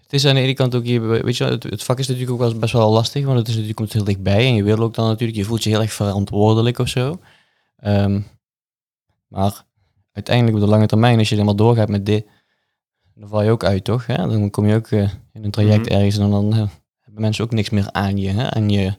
[0.05, 2.33] het is aan de ene kant ook, je, weet je, het, het vak is natuurlijk
[2.33, 4.77] ook wel best wel lastig, want het is natuurlijk komt heel dichtbij en je wil
[4.77, 7.19] ook dan natuurlijk, je voelt je heel erg verantwoordelijk of zo.
[7.77, 8.21] Ehm,
[9.27, 9.63] maar
[10.11, 12.25] uiteindelijk op de lange termijn, als je helemaal doorgaat met dit,
[13.15, 14.05] dan val je ook uit, toch?
[14.05, 14.15] Hè?
[14.15, 15.93] Dan kom je ook eh, in een traject Mhm.
[15.95, 16.57] ergens en dan eh,
[17.01, 18.51] hebben mensen ook niks meer aan je, hè?
[18.51, 18.93] aan je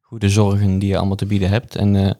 [0.00, 1.76] goede zorgen die je allemaal te bieden hebt.
[1.76, 2.10] En eh,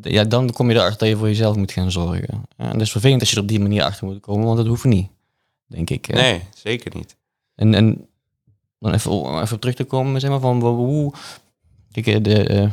[0.00, 2.42] ja, dan kom je erachter dat je voor jezelf moet gaan zorgen.
[2.56, 4.66] En dat is vervelend als je er op die manier achter moet komen, want dat
[4.66, 5.08] hoeft niet,
[5.66, 6.04] denk ik.
[6.04, 6.14] hè.
[6.14, 7.16] Nee, zeker niet.
[7.60, 8.08] En, en
[8.78, 11.12] dan even, even op terug te komen, zeg maar, van hoe...
[11.92, 12.70] Kijk, eh, de, eh,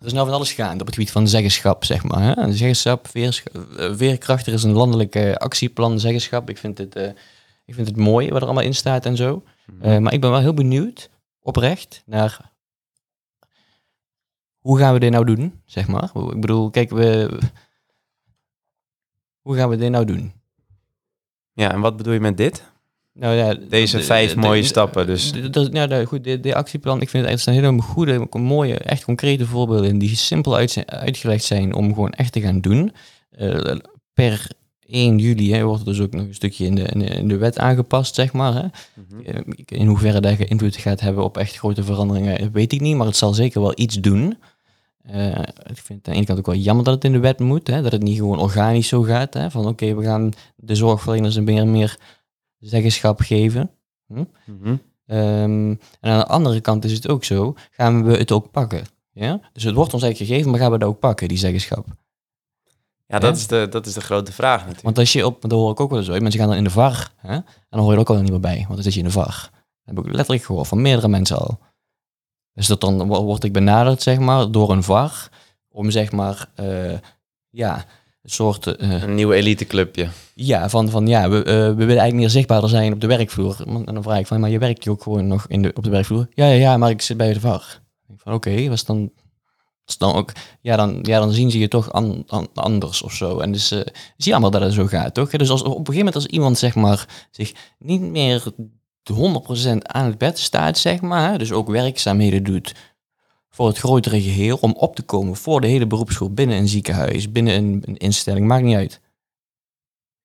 [0.00, 2.22] er is nou van alles gaande op het gebied van zeggenschap, zeg maar.
[2.22, 2.52] Hè?
[2.52, 3.30] Zeggenschap, eh,
[3.94, 6.50] veerkracht, er is een landelijk eh, actieplan zeggenschap.
[6.50, 6.96] Ik vind, het,
[7.64, 9.42] ik vind het mooi wat er allemaal in staat en zo.
[9.80, 11.10] Eh, maar ik ben wel heel benieuwd,
[11.42, 12.50] oprecht, naar...
[14.58, 16.10] Hoe gaan we dit nou doen, zeg maar?
[16.14, 17.38] Ik bedoel, kijk, we...
[19.40, 20.32] Hoe gaan we dit nou doen?
[21.52, 22.64] Ja, en wat bedoel je met dit?
[23.20, 25.32] Nou ja, Deze de- vijf de- mooie de- stappen, dus.
[25.70, 29.46] nou, goed, de, de actieplan, ik vind het echt een hele goede, mooie, echt concrete
[29.46, 32.92] voorbeelden die simpel uit, zijn- uitgelegd zijn om gewoon echt te gaan doen.
[33.30, 33.76] Eh,
[34.14, 34.46] per
[34.86, 37.58] 1 juli hè, wordt er dus ook nog een stukje in de, in de, wet
[37.58, 38.52] aangepast, zeg maar.
[38.54, 38.62] Hè.
[38.62, 39.26] Mhm.
[39.26, 43.06] Eh, In hoeverre dat invloed gaat hebben op echt grote veranderingen, weet ik niet, maar
[43.06, 44.36] het zal zeker wel iets doen.
[45.02, 45.26] Eh,
[45.66, 47.38] ik vind het aan de ene kant ook wel jammer dat het in de wet
[47.38, 49.34] moet, hè, dat het niet gewoon organisch zo gaat.
[49.34, 51.96] Hè, van oké, we gaan de zorgverleners een meer, meer
[52.60, 53.70] zeggenschap geven.
[54.06, 54.76] Mhm.
[55.06, 55.70] Ehm,
[56.00, 58.84] en aan de andere kant is het ook zo, gaan we het ook pakken?
[59.12, 59.40] Ja?
[59.52, 61.86] Dus het wordt ons eigenlijk gegeven, maar gaan we dat ook pakken, die zeggenschap?
[63.06, 64.82] Ja, dat is, de, dat is de grote vraag natuurlijk.
[64.84, 66.64] Want als je op, dat hoor ik ook wel eens uit, mensen gaan dan in
[66.64, 67.32] de VAR, hè?
[67.34, 69.04] en dan hoor je er ook al niet meer bij, want dan zit je in
[69.04, 69.48] de VAR.
[69.84, 71.58] Dat heb ik letterlijk gehoord van meerdere mensen al.
[72.52, 75.28] Dus dat dan wo- word ik benaderd, zeg maar, door een VAR,
[75.68, 76.98] om zeg maar, eh,
[77.50, 77.84] ja,
[78.24, 78.66] soort...
[78.76, 80.08] eh, Een nieuw eliteclubje.
[80.34, 83.56] Ja, van, van ja, we, eh, we willen eigenlijk meer zichtbaarder zijn op de werkvloer.
[83.66, 85.84] En dan vraag ik van, maar je werkt je ook gewoon nog in de, op
[85.84, 86.26] de werkvloer?
[86.30, 87.80] Ja, ja, ja, maar ik zit bij de VAR.
[88.00, 89.10] Ik denk van, oké, was dan,
[89.84, 93.12] was dan ook, ja dan, ja, dan zien ze je toch an, an- anders of
[93.12, 93.38] zo.
[93.38, 95.30] En dus uh, zie je allemaal dat het zo gaat, toch?
[95.30, 98.44] Dus als, op een gegeven moment als iemand, zeg maar, zich niet meer
[99.02, 99.42] de
[99.78, 102.74] 100% aan het bed staat, zeg maar, dus ook werkzaamheden doet
[103.50, 107.32] voor het grotere geheel, om op te komen voor de hele beroepsgroep binnen een ziekenhuis,
[107.32, 109.00] binnen een, een instelling, maakt niet uit.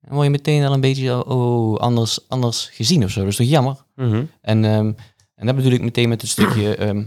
[0.02, 3.20] Dan word je meteen al een beetje oh, anders, anders gezien of zo.
[3.20, 3.86] Dat is toch jammer?
[3.96, 4.26] Mhm.
[4.42, 4.94] En, ehm,
[5.36, 6.76] en dat bedoel ik meteen met het stukje...
[6.86, 7.06] ehm,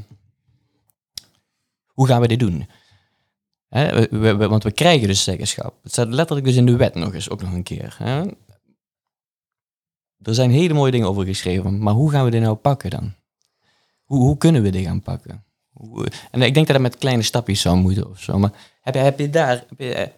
[1.86, 2.66] hoe gaan we dit doen?
[3.68, 5.74] Hè, we, we- we- want we krijgen dus zeggenschap.
[5.82, 7.94] Het staat letterlijk dus in de wet nog eens, ook nog een keer.
[7.98, 8.22] Hè?
[10.22, 13.14] Er zijn hele mooie dingen over geschreven, maar hoe gaan we dit nou pakken dan?
[14.04, 15.44] Hoe, hoe kunnen we dit gaan pakken?
[16.30, 18.38] En ik denk dat het met kleine stapjes zou moeten of zo.
[18.38, 19.64] Maar heb je, heb je, daar,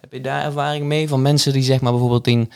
[0.01, 2.51] heb je, daar ervaring mee van mensen die zeg maar bijvoorbeeld in,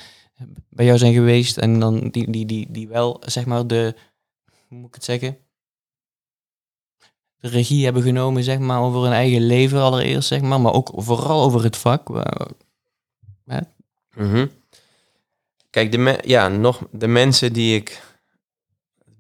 [0.70, 3.96] bij jou zijn geweest en dan die, die, die, die wel zeg maar de,
[4.68, 5.38] hoe moet ik het zeggen?
[7.36, 10.92] De regie hebben genomen zeg maar over hun eigen leven allereerst zeg maar, maar ook
[10.96, 12.10] vooral over het vak.
[14.16, 14.48] Mhm.
[15.70, 18.02] Kijk, de, ja, nog, de mensen die ik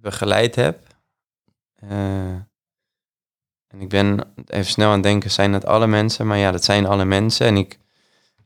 [0.01, 0.95] begeleid heb.
[1.75, 2.35] eh,
[3.75, 6.27] en ik ben even snel aan het denken, zijn dat alle mensen?
[6.27, 7.47] Maar ja, dat zijn alle mensen.
[7.47, 7.79] En ik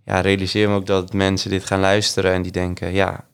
[0.06, 3.28] ja, realiseer me ook dat mensen dit gaan luisteren en die denken, ja,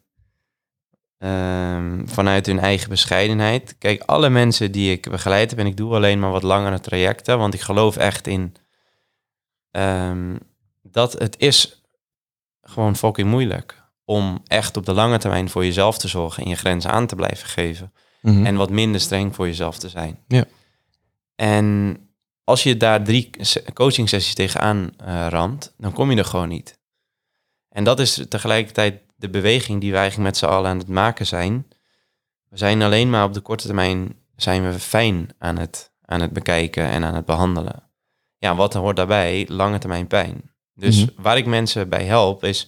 [1.18, 3.76] ehm, vanuit hun eigen bescheidenheid.
[3.78, 7.38] Kijk, alle mensen die ik begeleid heb, en ik doe alleen maar wat langere trajecten,
[7.38, 8.56] want ik geloof echt in
[9.72, 10.36] ehm,
[10.82, 11.84] dat het is
[12.62, 16.56] gewoon fucking moeilijk om echt op de lange termijn voor jezelf te zorgen en je
[16.56, 17.94] grenzen aan te blijven geven.
[18.22, 18.46] Mhm.
[18.46, 20.20] En wat minder streng voor jezelf te zijn.
[20.28, 20.46] Ja.
[21.36, 21.98] En
[22.44, 23.30] als je daar drie
[23.74, 26.80] coaching sessies tegenaan eh ramt, dan kom je er gewoon niet.
[27.70, 31.26] En dat is tegelijkertijd de beweging die wij eigenlijk met z'n allen aan het maken
[31.26, 31.68] zijn.
[32.50, 36.34] We zijn alleen maar op de korte termijn zijn we fijn aan het, aan het
[36.34, 37.84] bekijken en aan het behandelen.
[38.38, 39.46] Ja, wat hoort daarbij?
[39.50, 40.52] Lange termijn pijn.
[40.74, 41.22] Dus Mhm.
[41.22, 42.68] waar ik mensen bij help is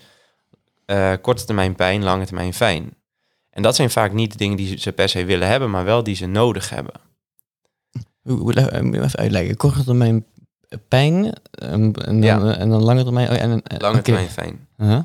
[0.85, 2.95] eh, korte termijn pijn, lange termijn fijn.
[3.49, 6.03] En dat zijn vaak niet de dingen die ze per se willen hebben, maar wel
[6.03, 6.93] die ze nodig hebben.
[7.91, 9.57] Hoe- hoe- eh, moet je even uitleggen.
[9.57, 10.25] Korte termijn
[10.87, 13.29] pijn ehm, en, dan, en dan lange termijn...
[13.29, 14.67] oh, en, en, Lange termijn fijn.
[14.77, 15.03] Uh-huh.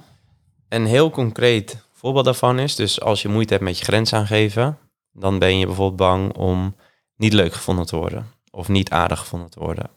[0.69, 4.79] Een heel concreet voorbeeld daarvan is, dus als je moeite hebt met je grens aangeven,
[5.13, 6.77] dan ben je bijvoorbeeld bang om
[7.17, 9.91] niet leuk gevonden te worden of niet aardig gevonden te worden.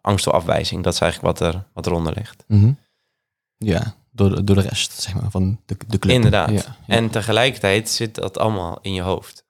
[0.00, 2.44] Angst voor afwijzing, dat is eigenlijk wat, er, wat eronder ligt.
[2.46, 2.72] Mhm.
[3.56, 6.14] Ja, door de, door de rest, zeg maar, van de, de club.
[6.14, 6.50] Inderdaad.
[6.50, 6.76] Ja, ja.
[6.86, 9.44] En tegelijkertijd zit dat allemaal in je hoofd.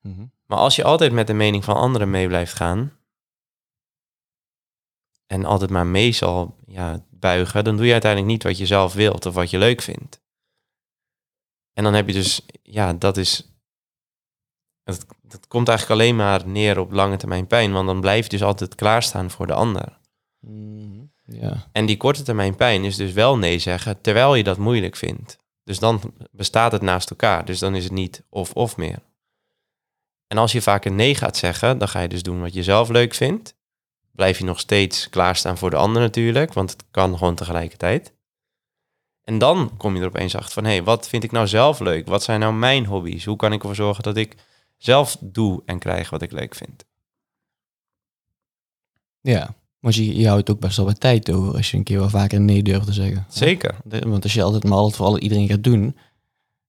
[0.00, 0.24] Mhm.
[0.52, 2.98] Maar als je altijd met de mening van anderen mee blijft gaan
[5.26, 8.94] en altijd maar mee zal ja, buigen, dan doe je uiteindelijk niet wat je zelf
[8.94, 10.20] wilt of wat je leuk vindt.
[11.72, 13.52] En dan heb je dus, ja, dat is.
[14.84, 18.30] Dat, dat komt eigenlijk alleen maar neer op lange termijn pijn, want dan blijf je
[18.30, 19.98] dus altijd klaarstaan voor de ander.
[20.40, 21.04] Mhm.
[21.24, 21.68] Ja.
[21.72, 25.38] En die korte termijn pijn is dus wel nee zeggen, terwijl je dat moeilijk vindt.
[25.64, 27.44] Dus dan bestaat het naast elkaar.
[27.44, 28.98] Dus dan is het niet of-of meer.
[30.32, 32.62] En als je vaak een nee gaat zeggen, dan ga je dus doen wat je
[32.62, 33.54] zelf leuk vindt.
[34.12, 38.12] Blijf je nog steeds klaarstaan voor de ander natuurlijk, want het kan gewoon tegelijkertijd.
[39.24, 41.80] En dan kom je er opeens achter van, hé, hey, wat vind ik nou zelf
[41.80, 42.06] leuk?
[42.06, 43.24] Wat zijn nou mijn hobby's?
[43.24, 44.36] Hoe kan ik ervoor zorgen dat ik
[44.76, 46.84] zelf doe en krijg wat ik leuk vind?
[49.20, 51.98] Ja, want je, je houdt ook best wel wat tijd over als je een keer
[51.98, 53.26] wel vaker nee durft te zeggen.
[53.28, 53.76] Zeker.
[53.84, 55.96] Want als je altijd maar altijd voor alle, iedereen gaat doen,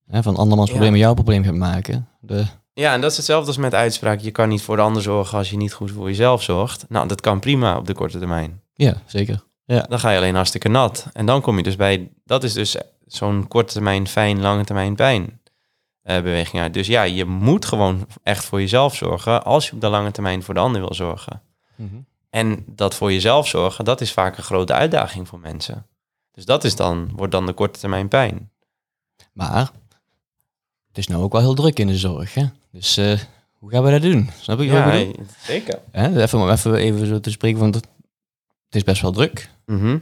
[0.05, 0.75] hè, van andermans Ja.
[0.75, 2.07] probleem jouw probleem gaat maken.
[2.19, 5.01] De, Ja, en dat is hetzelfde als met uitspraak, je kan niet voor de ander
[5.01, 6.85] zorgen als je niet goed voor jezelf zorgt.
[6.89, 8.61] Nou, dat kan prima op de korte termijn.
[8.73, 9.43] ja, zeker.
[9.65, 11.07] Dan ga je alleen hartstikke nat.
[11.13, 14.95] En dan kom je dus bij, dat is dus zo'n korte termijn fijn, lange termijn
[14.95, 15.41] pijn
[16.01, 16.73] eh, beweging uit.
[16.73, 20.43] Dus ja, je moet gewoon echt voor jezelf zorgen als je op de lange termijn
[20.43, 21.41] voor de ander wil zorgen.
[22.29, 25.87] En dat voor jezelf zorgen, dat is vaak een grote uitdaging voor mensen.
[26.31, 28.51] Dus dat is dan, wordt dan de korte termijn pijn.
[29.33, 29.71] Maar
[30.93, 32.33] het is nou ook wel heel druk in de zorg.
[32.33, 32.45] Hè?
[32.71, 33.19] Dus eh,
[33.53, 34.29] hoe gaan we dat doen?
[34.41, 35.15] Snap ik Ja, bedoel?
[35.41, 35.79] zeker.
[35.91, 37.87] Hè, even, om even, even zo te spreken, want het,
[38.69, 39.49] is best wel druk.
[39.65, 39.97] Mhm.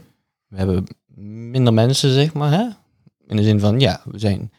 [0.46, 0.86] We hebben
[1.50, 2.50] minder mensen, zeg maar.
[2.50, 2.68] Hè?
[3.26, 4.52] In de zin van, ja, we zijn...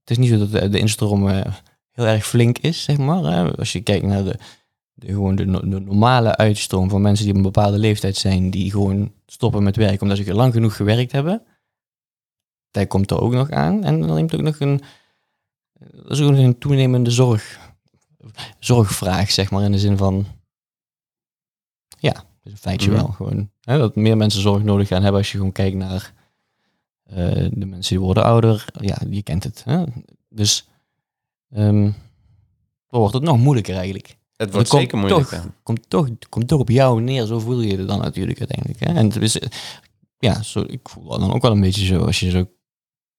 [0.00, 1.52] Het is niet zo dat de, de instroom eh,
[1.90, 3.22] heel erg flink is, zeg maar.
[3.22, 3.56] Hè?
[3.56, 4.38] Als je kijkt naar de,
[4.94, 8.50] de, gewoon de, no- de normale uitstroom van mensen die op een bepaalde leeftijd zijn,
[8.50, 11.42] die gewoon stoppen met werken omdat ze lang genoeg gewerkt hebben.
[12.78, 13.84] Dat komt er ook nog aan.
[13.84, 14.80] En dan neemt ook nog een,
[16.08, 17.58] is ook nog een toenemende zorg,
[18.58, 20.26] zorgvraag, zeg maar, in de zin van,
[21.98, 22.98] ja, feitje Mhm.
[22.98, 23.08] wel.
[23.08, 26.12] Gewoon, hè, dat meer mensen zorg nodig gaan hebben als je gewoon kijkt naar
[27.04, 28.64] eh, de mensen die worden ouder.
[28.80, 29.64] Ja, je kent het.
[29.64, 29.84] Hè?
[30.28, 30.68] Dus
[31.50, 31.82] ehm,
[32.88, 34.16] dan wordt het nog moeilijker eigenlijk.
[34.36, 35.40] Het wordt zeker moeilijker.
[35.42, 38.80] Toch, komt, toch, komt toch op jou neer, zo voel je het dan natuurlijk uiteindelijk.
[38.80, 38.92] Hè?
[38.94, 39.38] En het is,
[40.18, 42.04] ja, zo, ik voel dat dan ook wel een beetje zo.
[42.04, 42.50] Als je zo,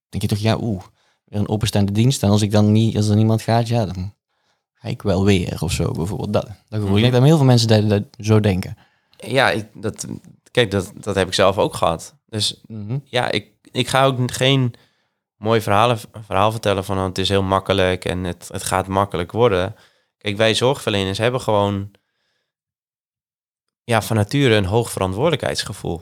[0.10, 0.84] denk je toch, ja, oeh,
[1.26, 2.24] weer een openstaande dienst.
[2.24, 4.14] En als ik dan niet, als er niemand gaat, ja, dan
[4.74, 6.34] ga ik wel weer of zo bijvoorbeeld.
[6.34, 6.96] Dat, dat gevoel.
[6.96, 8.78] Ik denk dat heel veel mensen dat, dat zo denken.
[9.18, 10.08] Ja, ik, dat,
[10.52, 12.16] kijk, dat, dat heb ik zelf ook gehad.
[12.26, 12.98] Dus Mhm.
[13.04, 14.74] ja, ik, ik ga ook geen
[15.38, 19.32] mooi verhaal, verhaal vertellen van oh, het is heel makkelijk en het, het gaat makkelijk
[19.32, 19.76] worden.
[20.18, 21.92] Kijk, wij zorgverleners hebben gewoon
[23.84, 26.02] ja, van nature een hoog verantwoordelijkheidsgevoel.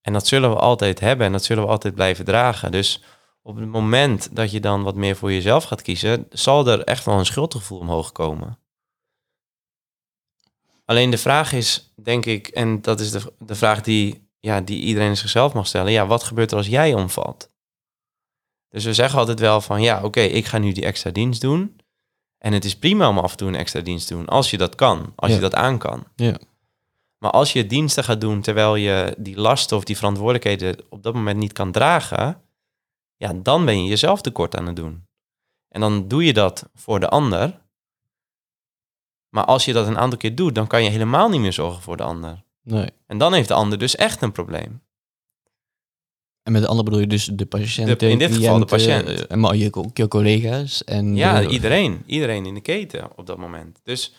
[0.00, 2.72] En dat zullen we altijd hebben en dat zullen we altijd blijven dragen.
[2.72, 3.02] Dus
[3.42, 7.04] op het moment dat je dan wat meer voor jezelf gaat kiezen, zal er echt
[7.04, 8.58] wel een schuldgevoel omhoog komen.
[10.84, 14.80] Alleen de vraag is, denk ik, en dat is de, de vraag die, ja, die
[14.82, 15.92] iedereen zichzelf mag stellen.
[15.92, 17.48] Ja, wat gebeurt er als jij omvalt?
[18.68, 21.80] Dus we zeggen altijd wel van, ja, oké, ik ga nu die extra dienst doen.
[22.38, 24.58] En het is prima om af en toe een extra dienst te doen, als je
[24.58, 25.36] dat kan, als Ja.
[25.36, 26.04] je dat aan kan.
[26.16, 26.38] Ja.
[27.22, 31.14] Maar als je diensten gaat doen terwijl je die lasten of die verantwoordelijkheden op dat
[31.14, 32.42] moment niet kan dragen,
[33.16, 35.06] ja, dan ben je jezelf tekort aan het doen.
[35.68, 37.60] En dan doe je dat voor de ander.
[39.28, 41.82] Maar als je dat een aantal keer doet, dan kan je helemaal niet meer zorgen
[41.82, 42.44] voor de ander.
[42.62, 42.88] Nee.
[43.06, 44.82] En dan heeft de ander dus echt een probleem.
[46.42, 49.26] En met de ander bedoel je dus de patiënt, De- in dit geval de patiënt.
[49.26, 50.84] eh, maar je, ook je collega's.
[50.84, 52.02] En Ja, de- iedereen.
[52.06, 53.80] Iedereen in de keten op dat moment.
[53.82, 54.14] Dus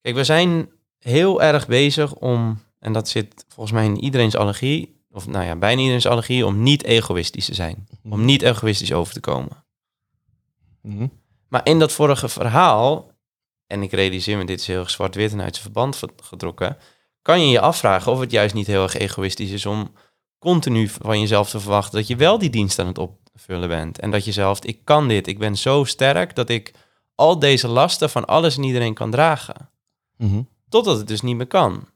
[0.00, 0.68] kijk, we zijn
[1.04, 5.56] heel erg bezig om, en dat zit volgens mij in iedereen's allergie, of nou ja,
[5.56, 7.88] bijna iedereen's allergie, om niet egoïstisch te zijn.
[8.10, 9.64] Om niet egoïstisch over te komen.
[10.82, 11.06] Mhm.
[11.48, 13.10] Maar in dat vorige verhaal,
[13.66, 16.76] en ik realiseer me, dit is heel erg zwart-wit en uit zijn verband ver- getrokken,
[17.22, 19.92] kan je je afvragen of het juist niet heel erg egoïstisch is om
[20.38, 23.98] continu van jezelf te verwachten dat je wel die dienst aan het opvullen bent.
[23.98, 26.74] En dat je zelf, ik kan dit, ik ben zo sterk dat ik
[27.14, 29.70] al deze lasten van alles en iedereen kan dragen.
[30.16, 30.42] Mhm.
[30.74, 31.88] Totdat het dus niet meer kan.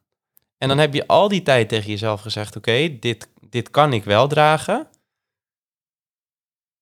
[0.58, 4.04] En dan heb je al die tijd tegen jezelf gezegd, oké, dit, dit kan ik
[4.04, 4.88] wel dragen.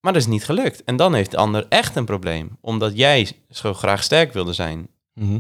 [0.01, 0.85] Maar dat is niet gelukt.
[0.85, 2.59] En dan heeft de ander echt een probleem.
[2.61, 4.89] Omdat jij zo graag sterk wilde zijn.
[5.15, 5.39] Mhm.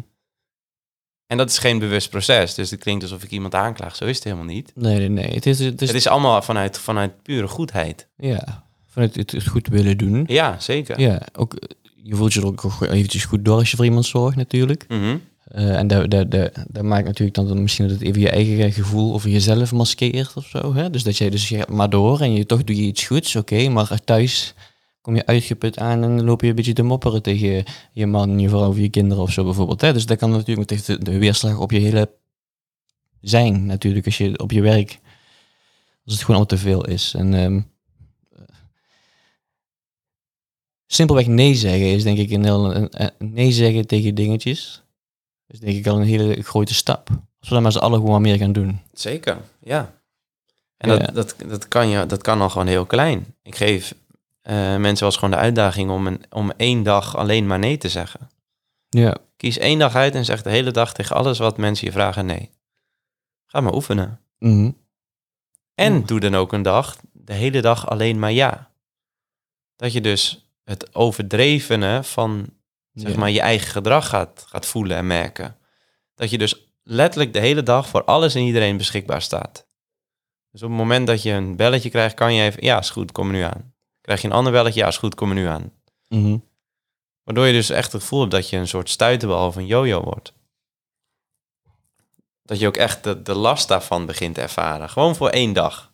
[1.27, 2.55] En dat is geen bewust proces.
[2.55, 3.97] Dus het klinkt alsof ik iemand aanklaag.
[3.97, 4.73] Zo is het helemaal niet.
[4.75, 5.35] Nee, nee, nee.
[5.35, 8.09] Het is, het is, Het is allemaal vanuit, vanuit pure goedheid.
[8.17, 10.25] ja, vanuit het, het goed willen doen.
[10.27, 11.01] Ja, zeker.
[11.01, 11.69] Ja, ook, eh,
[12.03, 14.85] je voelt je er ook eventjes goed door als je voor iemand zorgt natuurlijk.
[14.89, 15.17] Mhm.
[15.47, 19.73] Eh, en dat, maakt natuurlijk dan misschien dat het even je eigen gevoel over jezelf
[19.73, 20.75] maskeert of zo.
[20.75, 20.91] Hè?
[20.91, 23.69] Dus dat jij dus je maar door en je, toch doe je iets goeds, oké,
[23.69, 24.55] maar thuis
[25.01, 28.49] kom je uitgeput aan en loop je een beetje te mopperen tegen je man, je
[28.49, 29.81] vrouw of je kinderen of zo bijvoorbeeld.
[29.81, 29.93] Hè?
[29.93, 32.11] Dus dat kan natuurlijk de, de weerslag op je hele
[33.21, 34.99] zijn natuurlijk, als je op je werk,
[36.05, 37.15] als het gewoon al te veel is.
[37.15, 37.61] En ehm,
[40.87, 44.85] simpelweg nee zeggen is denk ik een heel, nee zeggen tegen dingetjes.
[45.47, 47.09] Is denk ik al een hele grote stap.
[47.11, 48.81] Als we dan maar z'n allen gewoon meer gaan doen.
[48.93, 49.95] Zeker, ja.
[50.77, 50.97] En Ja.
[50.99, 53.35] dat, dat, dat, kan je, dat kan al gewoon heel klein.
[53.43, 53.95] Ik geef
[54.41, 57.79] eh, mensen wel eens gewoon de uitdaging om, een, om één dag alleen maar nee
[57.79, 58.31] te zeggen.
[58.89, 61.93] Ja, Kies één dag uit en zeg de hele dag tegen alles wat mensen je
[61.93, 62.51] vragen nee.
[63.47, 64.21] Ga maar oefenen.
[64.39, 64.71] Mhm.
[65.75, 68.71] En doe dan ook een dag, de hele dag alleen maar ja.
[69.77, 72.47] Dat je dus het overdrevene van
[73.01, 73.19] zeg Ja.
[73.19, 75.57] maar, je eigen gedrag gaat, gaat voelen en merken.
[76.15, 79.67] Dat je dus letterlijk de hele dag voor alles en iedereen beschikbaar staat.
[80.51, 83.13] Dus op het moment dat je een belletje krijgt, kan je even, ja, is goed,
[83.13, 83.75] kom er nu aan.
[84.01, 85.73] Krijg je een ander belletje, ja, is goed, kom er nu aan.
[86.09, 86.39] Mhm.
[87.23, 90.03] Waardoor je dus echt het gevoel hebt dat je een soort stuiterbal of een yo-yo
[90.03, 90.33] wordt.
[92.43, 94.89] Dat je ook echt de, de last daarvan begint te ervaren.
[94.91, 95.93] Gewoon voor één dag.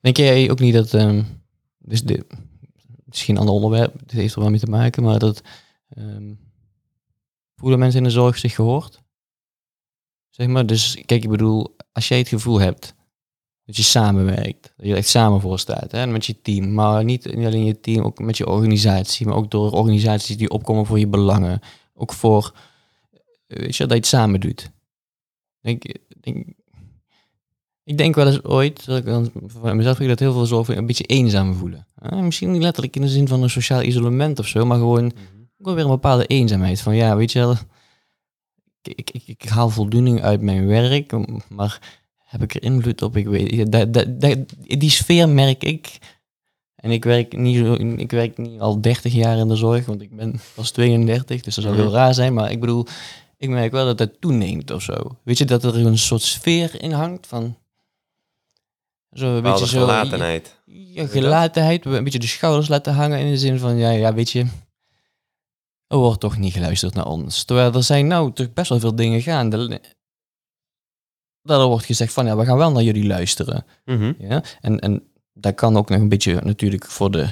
[0.00, 1.22] Denk jij ook niet dat, ehm,
[1.78, 2.26] dus de,
[3.10, 5.42] misschien ander onderwerp, dit heeft er wel mee te maken, maar dat
[5.88, 6.34] ehm,
[7.56, 9.02] voelen mensen in de zorg zich gehoord?
[10.28, 12.94] Zeg maar, dus kijk, ik bedoel, als jij het gevoel hebt
[13.64, 17.04] dat je samenwerkt, dat je er echt samen voor staat, hè, met je team, maar
[17.04, 20.86] niet, niet alleen je team, ook met je organisatie, maar ook door organisaties die opkomen
[20.86, 21.60] voor je belangen,
[21.94, 22.54] ook voor,
[23.46, 24.70] eh, weet je, dat je het samen doet.
[25.60, 25.82] Denk,
[26.20, 26.46] denk,
[27.90, 30.86] ik denk wel eens ooit, dat ik dan van mezelf dat heel veel zorg een
[30.86, 31.86] beetje eenzaam voelen.
[31.94, 35.12] Eh, misschien niet letterlijk in de zin van een sociaal isolement of zo, maar gewoon
[35.56, 36.80] wel weer een bepaalde eenzaamheid.
[36.80, 37.50] Van ja, weet je wel,
[38.82, 41.12] ik, ik, ik, ik haal voldoening uit mijn werk,
[41.48, 43.16] maar heb ik er invloed op?
[43.16, 45.98] Ik weet, ja, dat, dat, dat, die sfeer merk ik.
[46.76, 50.02] En ik werk, niet, zo- ik werk niet al 30 jaar in de zorg, want
[50.02, 51.94] ik ben pas 32, dus dat zou heel Mhm.
[51.94, 52.34] raar zijn.
[52.34, 52.86] Maar ik bedoel,
[53.36, 54.94] ik merk wel dat dat toeneemt of zo.
[55.22, 57.56] Weet je, dat er een soort sfeer in hangt van...
[59.12, 59.80] Zo een beetje zo...
[59.80, 60.58] gelatenheid.
[60.66, 64.30] Ja, gelatenheid, een beetje de schouders laten hangen in de zin van, ja, ja, weet
[64.30, 64.46] je,
[65.86, 67.44] er wordt toch niet geluisterd naar ons.
[67.44, 69.80] Terwijl er zijn nou toch best wel veel dingen gaande.
[71.42, 73.64] Dat er wordt gezegd van, ja, we gaan wel naar jullie luisteren.
[73.84, 74.12] Mhm.
[74.18, 74.42] Ja?
[74.60, 77.28] En, en dat kan ook nog een beetje natuurlijk voor de,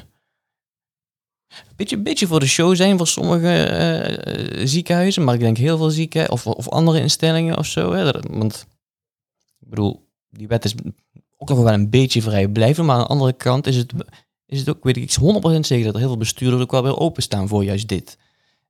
[1.77, 5.77] beetje, beetje voor de show zijn voor sommige eh, eh, ziekenhuizen, maar ik denk heel
[5.77, 7.93] veel ziekenhuizen of, of andere instellingen of zo.
[7.93, 8.05] Hè?
[8.13, 8.67] Dat- want
[9.61, 10.75] ik bedoel, die wet is
[11.41, 13.93] ook nog wel een beetje vrij blijven, maar aan de andere kant is het,
[14.47, 15.11] is het ook, weet ik
[15.57, 18.19] 100% zeker dat er heel veel bestuurders ook wel weer openstaan voor juist dit.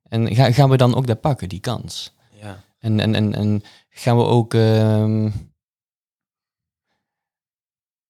[0.03, 2.13] En ga- gaan we dan ook dat pakken, die kans?
[2.41, 2.63] Ja.
[2.79, 4.53] En, en, en, en gaan we ook.
[4.53, 5.29] ehm,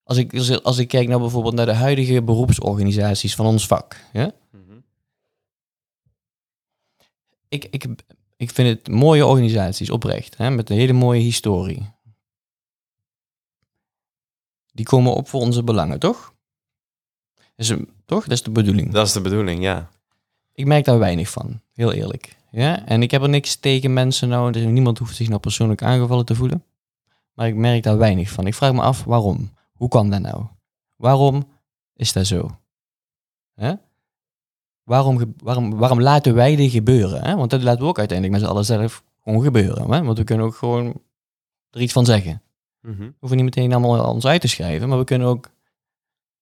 [0.04, 3.96] als, ik, als, ik- kijk naar bijvoorbeeld naar de huidige beroepsorganisaties van ons vak.
[4.14, 4.32] Ja?
[4.52, 4.78] Mhm.
[7.50, 7.86] Ik, ik,
[8.38, 10.38] ik vind het mooie organisaties, oprecht.
[10.38, 10.50] Hè?
[10.52, 11.90] Met een hele mooie historie.
[14.80, 16.34] Die komen op voor onze belangen, toch?
[17.56, 18.24] Is het- toch?
[18.24, 18.92] Dat is de bedoeling.
[18.92, 19.90] Dat is de bedoeling, ja.
[20.54, 22.38] Ik merk daar weinig van, heel eerlijk.
[22.52, 22.86] Ja?
[22.86, 26.26] En ik heb er niks tegen mensen nou, dus niemand hoeft zich nou persoonlijk aangevallen
[26.26, 26.64] te voelen.
[27.34, 28.48] Maar ik merk daar weinig van.
[28.48, 29.52] Ik vraag me af waarom.
[29.74, 30.46] Hoe kan dat nou?
[30.96, 31.48] Waarom
[31.96, 32.58] is dat zo?
[33.56, 33.74] Hè?
[34.84, 37.24] Waarom, waarom, waarom laten wij dit gebeuren?
[37.24, 37.36] Hè?
[37.36, 39.92] Want dat laten we ook uiteindelijk met z'n allen zelf gewoon gebeuren.
[39.92, 40.04] Hè?
[40.04, 41.02] Want we kunnen ook gewoon
[41.70, 42.42] er iets van zeggen.
[42.82, 42.98] Mhm.
[42.98, 45.50] We hoeven niet meteen allemaal ons uit te schrijven, maar we kunnen ook,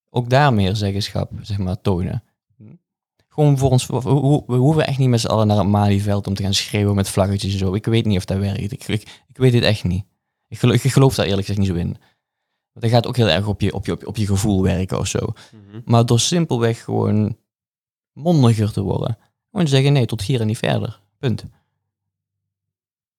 [0.10, 2.24] ook daar meer zeggenschap zeg maar, tonen.
[3.38, 6.44] Gewoon voor ons, we, hoeven echt niet met z'n allen naar het Malieveld om te
[6.44, 7.74] gaan schreeuwen met vlaggetjes en zo.
[7.74, 8.72] Ik weet niet of dat werkt.
[8.72, 10.06] Ik, ik, ik weet dit echt niet.
[10.48, 11.98] Ik geloof, ik geloof daar eerlijk gezegd niet zo in.
[12.72, 14.64] Want dat gaat ook heel erg op je, op je, op je, op je gevoel
[14.64, 15.20] werken of zo.
[15.20, 15.82] Mhm.
[15.86, 17.38] Maar door simpelweg gewoon
[18.14, 19.18] mondiger te worden.
[19.52, 21.00] Gewoon te zeggen, nee, tot hier en niet verder.
[21.20, 21.42] Punt.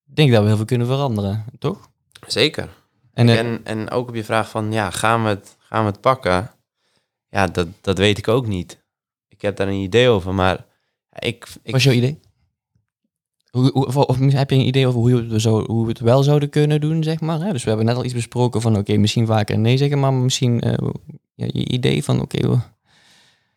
[0.09, 1.91] Ik denk dat we heel veel kunnen veranderen, toch?
[2.27, 2.69] Zeker.
[3.19, 6.01] En, En, en ook op je vraag van, ja, gaan we het, gaan we het
[6.01, 6.51] pakken?
[7.29, 8.83] Ja, dat, dat weet ik ook niet.
[9.29, 10.67] Ik heb daar een idee over, maar
[11.19, 11.49] ik...
[11.63, 12.21] ik Wat is jouw idee?
[13.51, 16.01] Hoe, hoe, of, heb je een idee over hoe we, het zo, hoe we het
[16.01, 17.41] wel zouden kunnen doen, zeg maar?
[17.41, 17.53] Hè?
[17.53, 20.61] Dus we hebben net al iets besproken van, oké, misschien vaker nee zeggen, maar misschien
[20.61, 20.89] eh,
[21.35, 22.63] ja, je idee van, oké,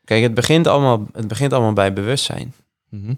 [0.03, 2.53] Kijk, het begint allemaal, het begint allemaal bij bewustzijn.
[2.89, 3.13] mhm.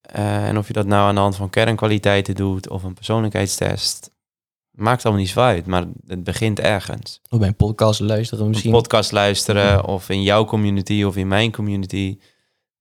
[0.00, 4.10] Eh, en of je dat nou aan de hand van kernkwaliteiten doet of een persoonlijkheidstest,
[4.78, 7.20] maakt allemaal niet zo uit, maar het begint ergens.
[7.30, 8.74] of bij een podcast luisteren misschien.
[8.74, 12.18] Een podcast luisteren of in jouw community of in mijn community.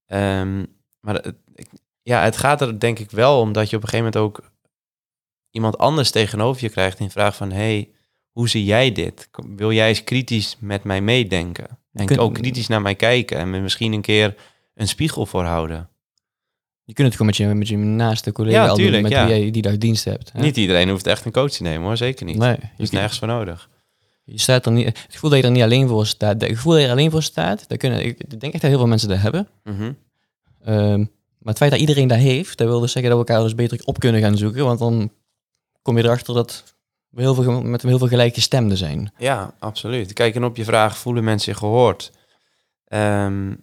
[0.06, 0.64] Ehm,
[1.00, 1.36] maar het,
[2.02, 4.52] ja, het gaat er denk ik wel om dat je op een gegeven moment ook
[5.52, 7.90] iemand anders tegenover je krijgt in vraag van, hey,
[8.32, 9.30] hoe zie jij dit?
[9.56, 11.80] Wil jij eens kritisch met mij meedenken?
[11.94, 14.36] En ook kritisch naar mij kijken en me misschien een keer
[14.74, 15.90] een spiegel voorhouden.
[16.88, 19.26] Je kunt het gewoon met je, met je naaste collega Ja, doen, met ja.
[19.26, 20.32] wie jij die dag dienst hebt.
[20.32, 20.40] hè?
[20.40, 22.38] Niet iedereen hoeft echt een coach te nemen hoor, zeker niet.
[22.38, 23.70] Nee, je, is nergens voor nodig.
[24.24, 26.72] je staat er niet, het gevoel dat je er niet alleen voor staat, het gevoel
[26.72, 29.10] dat je er alleen voor staat, dat kunnen, ik denk echt dat heel veel mensen
[29.10, 29.48] dat hebben.
[29.64, 29.92] Mhm.
[30.64, 33.44] Ehm, maar het feit dat iedereen dat heeft, dat wil dus zeggen dat we elkaar
[33.46, 34.64] dus beter op kunnen gaan zoeken.
[34.66, 35.12] Want dan
[35.82, 36.76] kom je erachter dat
[37.10, 39.12] we heel veel, met heel veel gelijkgestemden zijn.
[39.18, 40.14] Ja, absoluut.
[40.14, 42.12] Kijk, en op je vraag, voelen mensen zich gehoord?
[42.88, 43.54] Ehm,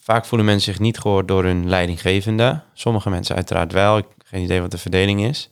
[0.00, 2.62] vaak voelen mensen zich niet gehoord door hun leidinggevende.
[2.72, 3.98] Sommige mensen uiteraard wel.
[3.98, 5.50] Ik heb geen idee wat de verdeling is.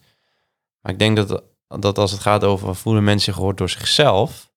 [0.80, 4.52] Maar ik denk dat, dat als het gaat over voelen mensen zich gehoord door zichzelf,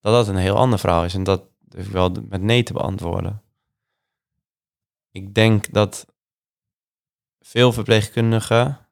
[0.00, 1.14] dat dat een heel ander verhaal is.
[1.14, 3.42] En dat durf ik wel met nee te beantwoorden.
[5.10, 6.06] Ik denk dat
[7.40, 8.88] veel verpleegkundigen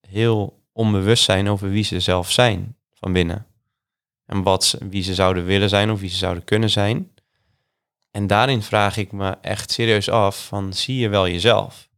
[0.00, 3.46] heel onbewust zijn over wie ze zelf zijn van binnen.
[4.24, 7.12] En wat wie ze zouden willen zijn of wie ze zouden kunnen zijn.
[8.16, 11.88] En daarin vraag ik me echt serieus af van zie je wel jezelf?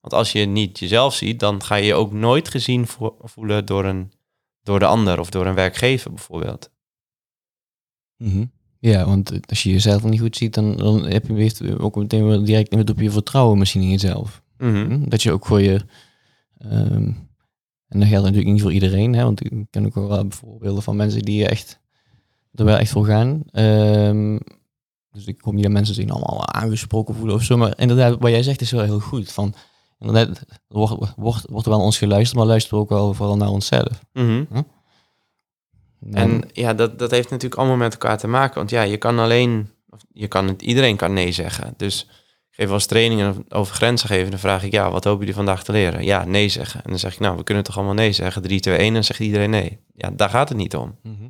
[0.00, 3.66] Want als je niet jezelf ziet, dan ga je je ook nooit gezien vo- voelen
[3.66, 4.12] door, een,
[4.62, 6.70] door de ander of door een werkgever bijvoorbeeld.
[8.16, 8.44] Mhm.
[8.78, 12.26] Ja, want als je jezelf niet goed ziet, dan, dan heb je heeft ook meteen
[12.26, 14.42] wel direct op je vertrouwen misschien in jezelf.
[14.58, 14.90] Mhm.
[14.90, 15.08] Hm?
[15.08, 15.80] Dat je ook voor je.
[16.58, 17.10] ehm,
[17.88, 20.96] en dat geldt natuurlijk niet voor iedereen, hè, want ik ken ook wel voorbeelden van
[20.96, 21.80] mensen die echt
[22.54, 23.42] er wel echt voor gaan.
[23.50, 24.38] Ehm,
[25.12, 27.56] dus ik hoop niet dat mensen zich allemaal aangesproken voelen of zo.
[27.56, 29.32] Maar inderdaad, wat jij zegt is wel heel goed.
[29.32, 29.54] Van,
[29.98, 33.36] inderdaad, er wordt, wordt, wordt wel naar ons geluisterd, maar luisteren we ook wel vooral
[33.36, 34.04] naar onszelf.
[34.12, 34.44] Mhm.
[36.10, 38.54] En ja, dat, dat heeft natuurlijk allemaal met elkaar te maken.
[38.54, 41.74] Want ja, je kan alleen, of je kan het, iedereen kan nee zeggen.
[41.76, 42.02] Dus
[42.50, 44.30] ik geef wel eens trainingen over grenzen geven.
[44.30, 46.04] Dan vraag ik, ja, wat hopen jullie vandaag te leren?
[46.04, 46.84] Ja, nee zeggen.
[46.84, 48.42] En dan zeg ik, nou, we kunnen toch allemaal nee zeggen.
[48.42, 49.78] 3, 2, 1, en dan zegt iedereen nee.
[49.94, 50.98] Ja, daar gaat het niet om.
[51.02, 51.28] Mhm.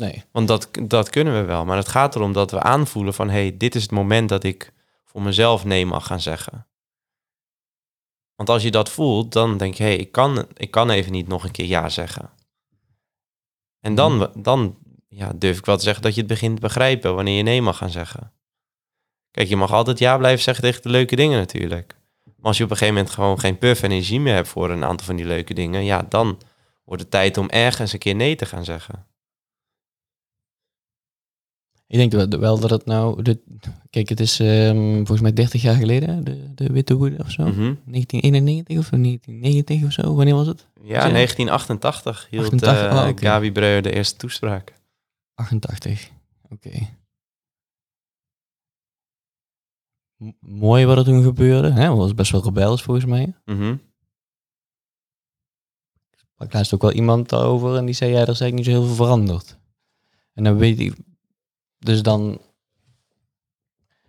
[0.00, 0.24] Nee.
[0.32, 1.64] Want dat, dat kunnen we wel.
[1.64, 3.28] Maar het gaat erom dat we aanvoelen van...
[3.28, 4.72] hé, hey, dit is het moment dat ik
[5.04, 6.66] voor mezelf nee mag gaan zeggen.
[8.34, 9.82] Want als je dat voelt, dan denk je...
[9.82, 12.30] hé, hey, ik, kan, ik kan even niet nog een keer ja zeggen.
[13.80, 14.76] En dan, dan
[15.08, 17.14] ja, durf ik wel te zeggen dat je het begint te begrijpen...
[17.14, 18.32] wanneer je nee mag gaan zeggen.
[19.30, 21.96] Kijk, je mag altijd ja blijven zeggen tegen de leuke dingen natuurlijk.
[22.24, 24.48] Maar als je op een gegeven moment gewoon geen puff en energie meer hebt...
[24.48, 25.84] voor een aantal van die leuke dingen...
[25.84, 26.40] ja, dan
[26.84, 29.09] wordt het tijd om ergens een keer nee te gaan zeggen.
[31.90, 33.22] Ik denk wel- wel dat het nou...
[33.22, 33.40] De,
[33.90, 37.42] kijk, het is ehm, volgens mij 30 jaar geleden, de, de Witte Woede of zo.
[37.42, 37.74] Mhm.
[37.84, 40.14] 1991 of 1990 of zo.
[40.14, 40.66] Wanneer was het?
[40.82, 43.16] Ja, 1988 hield 88, eh, oh.
[43.16, 44.74] Gabi Breuer de eerste toespraak.
[45.34, 46.10] 88.
[46.50, 46.70] Oké.
[50.40, 51.70] Mooi wat er toen gebeurde.
[51.70, 51.94] Hè?
[51.94, 53.34] Was best wel rebels volgens mij.
[53.44, 53.76] Mhm.
[56.38, 58.70] Ik laatst ook wel iemand daarover en die zei, ja, er is eigenlijk niet zo
[58.70, 59.58] heel veel veranderd.
[60.32, 60.94] En dan weet ik,
[61.80, 62.38] dus dan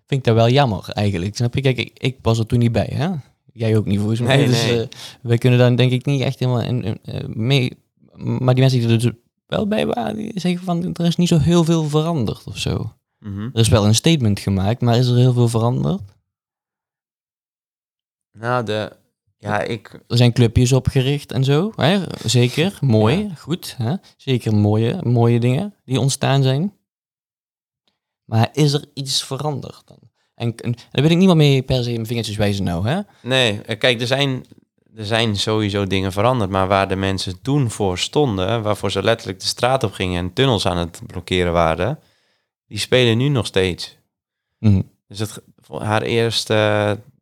[0.06, 1.36] vind ik dat wel jammer eigenlijk.
[1.36, 1.62] Snap je?
[1.62, 3.10] Kijk, ik, ik was er toen niet bij, hè?
[3.54, 4.38] Jij ook niet volgens mij.
[4.38, 4.82] Nee, dus nee.
[4.82, 4.88] eh,
[5.22, 7.78] wij kunnen dan denk ik niet echt helemaal in, in, eh, mee.
[8.16, 9.12] Maar die mensen die er dus
[9.46, 12.94] wel bij waren, die zeggen van, er is niet zo heel veel veranderd of zo.
[13.20, 13.42] Mhm.
[13.42, 16.02] Er is wel een statement gemaakt, maar is er heel veel veranderd?
[18.32, 18.92] Nou, de...
[19.38, 20.04] Ja, ik...
[20.08, 21.72] Er zijn clubjes opgericht en zo.
[21.76, 22.04] Hè?
[22.26, 23.36] Zeker, mooi, Ja.
[23.36, 23.76] goed.
[23.78, 23.96] Hè?
[24.18, 26.74] Zeker mooie, mooie dingen die ontstaan zijn.
[28.32, 29.98] Maar is er iets veranderd dan?
[30.36, 33.02] En, en daar wil ik niemand mee per se mijn vingertjes wijzen nou, hè?
[33.22, 34.46] Nee, eh, kijk, er zijn,
[34.96, 36.50] er zijn sowieso dingen veranderd.
[36.50, 38.62] Maar waar de mensen toen voor stonden...
[38.62, 40.24] waarvoor ze letterlijk de straat op gingen...
[40.24, 42.00] en tunnels aan het blokkeren waren...
[42.68, 43.98] die spelen nu nog steeds.
[44.58, 44.82] Mhm.
[45.08, 46.54] Dus het, haar, eerste,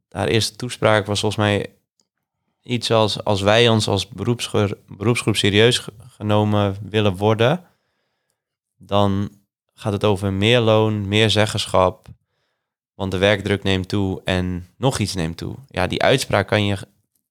[0.10, 1.74] haar eerste toespraak was volgens mij
[2.62, 3.24] iets als...
[3.24, 7.64] als wij ons als beroepsgroep, beroepsgroep serieus ge- genomen willen worden...
[8.78, 9.38] dan
[9.80, 12.07] gaat het over meer loon, meer zeggenschap...
[12.93, 15.55] want de werkdruk neemt toe en nog iets neemt toe.
[15.67, 16.77] Ja, die uitspraak kan je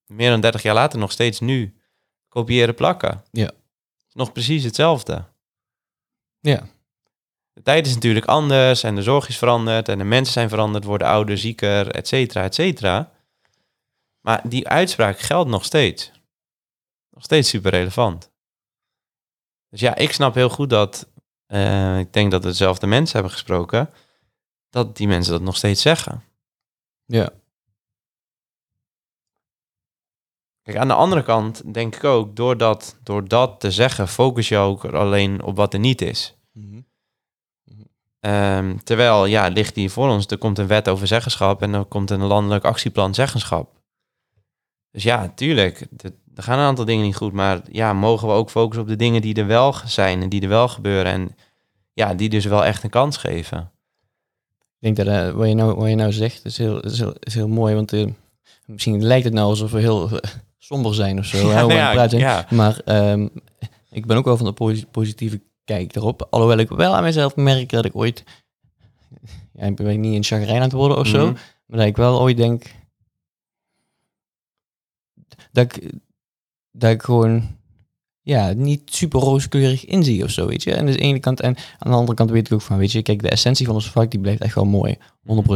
[0.05, 1.77] meer dan 30 jaar later nog steeds nu
[2.27, 3.23] kopiëren plakken.
[3.31, 3.51] Ja.
[4.13, 5.25] Nog precies hetzelfde.
[6.39, 6.67] Ja.
[7.53, 10.83] De tijd is natuurlijk anders en de zorg is veranderd en de mensen zijn veranderd,
[10.83, 13.11] worden ouder, zieker, et cetera, et cetera.
[14.19, 16.11] Maar die uitspraak geldt nog steeds.
[17.09, 18.31] Nog steeds super relevant.
[19.69, 21.07] Dus ja, ik snap heel goed dat,
[21.49, 23.89] eh, ik denk dat dezelfde mensen hebben gesproken,
[24.69, 26.23] dat die mensen dat nog steeds zeggen.
[27.05, 27.29] Ja.
[30.61, 34.47] Kijk, aan de andere kant denk ik ook, door dat, door dat te zeggen, focus
[34.47, 36.35] je ook alleen op wat er niet is.
[36.51, 36.81] Mhm.
[38.19, 41.85] Ehm, terwijl, ja, ligt hier voor ons, er komt een wet over zeggenschap en er
[41.85, 43.81] komt een landelijk actieplan zeggenschap.
[44.91, 45.87] Dus ja, tuurlijk,
[46.39, 48.95] er gaan een aantal dingen niet goed, maar ja, mogen we ook focussen op de
[48.95, 51.11] dingen die er wel zijn en die er wel gebeuren.
[51.11, 51.35] En
[51.93, 53.71] ja, die dus wel echt een kans geven.
[54.79, 57.13] Ik denk dat eh, wat, je nou, wat je nou zegt, is heel, is heel,
[57.19, 57.75] is heel mooi.
[57.75, 58.07] Want eh,
[58.65, 61.47] misschien lijkt het nou alsof we heel eh, somber zijn of zo.
[61.67, 62.21] praten zijn.
[62.21, 62.45] ja.
[62.49, 63.27] Maar ehm,
[63.89, 66.27] ik ben ook wel van de posi- positieve kijk erop.
[66.29, 68.23] Alhoewel ik wel aan mezelf merk dat ik ooit...
[69.53, 71.25] Ja, ik ben niet in chagrijn aan het worden of zo.
[71.25, 71.35] Mhm.
[71.65, 72.75] Maar dat ik wel ooit denk...
[75.51, 75.93] Dat ik,
[76.79, 77.57] dat ik gewoon...
[78.21, 80.73] Ja, niet super rooskleurig inzie of zo, weet je.
[80.73, 81.39] En dus aan de ene kant...
[81.39, 83.01] En aan de andere kant weet ik ook van, weet je...
[83.01, 84.97] Kijk, de essentie van ons vak, die blijft echt wel mooi.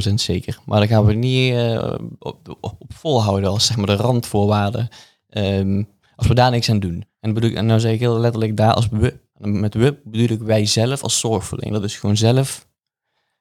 [0.09, 0.59] 100% zeker.
[0.65, 4.89] Maar daar gaan we niet eh, op, op, volhouden als zeg maar de randvoorwaarden.
[5.29, 5.83] Ehm,
[6.15, 7.05] als we daar niks aan doen.
[7.19, 9.21] En, bedoel, en nou zeg ik heel letterlijk daar als we.
[9.37, 11.81] Met we bedoel ik wij zelf als zorgverlener.
[11.81, 12.67] Dus gewoon zelf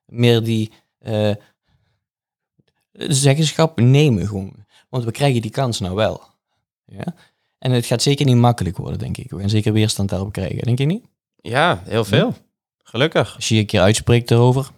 [0.05, 1.35] meer die eh,
[2.93, 4.55] zeggenschap nemen gewoon.
[4.89, 6.23] Want we krijgen die kans nou wel.
[6.87, 7.15] Ja?
[7.63, 9.31] En het gaat zeker niet makkelijk worden, denk ik.
[9.31, 11.05] We gaan zeker weerstand daarop krijgen, denk je niet?
[11.37, 12.35] ja, heel veel.
[12.83, 13.35] Gelukkig.
[13.35, 14.71] Als je een keer uitspreekt erover.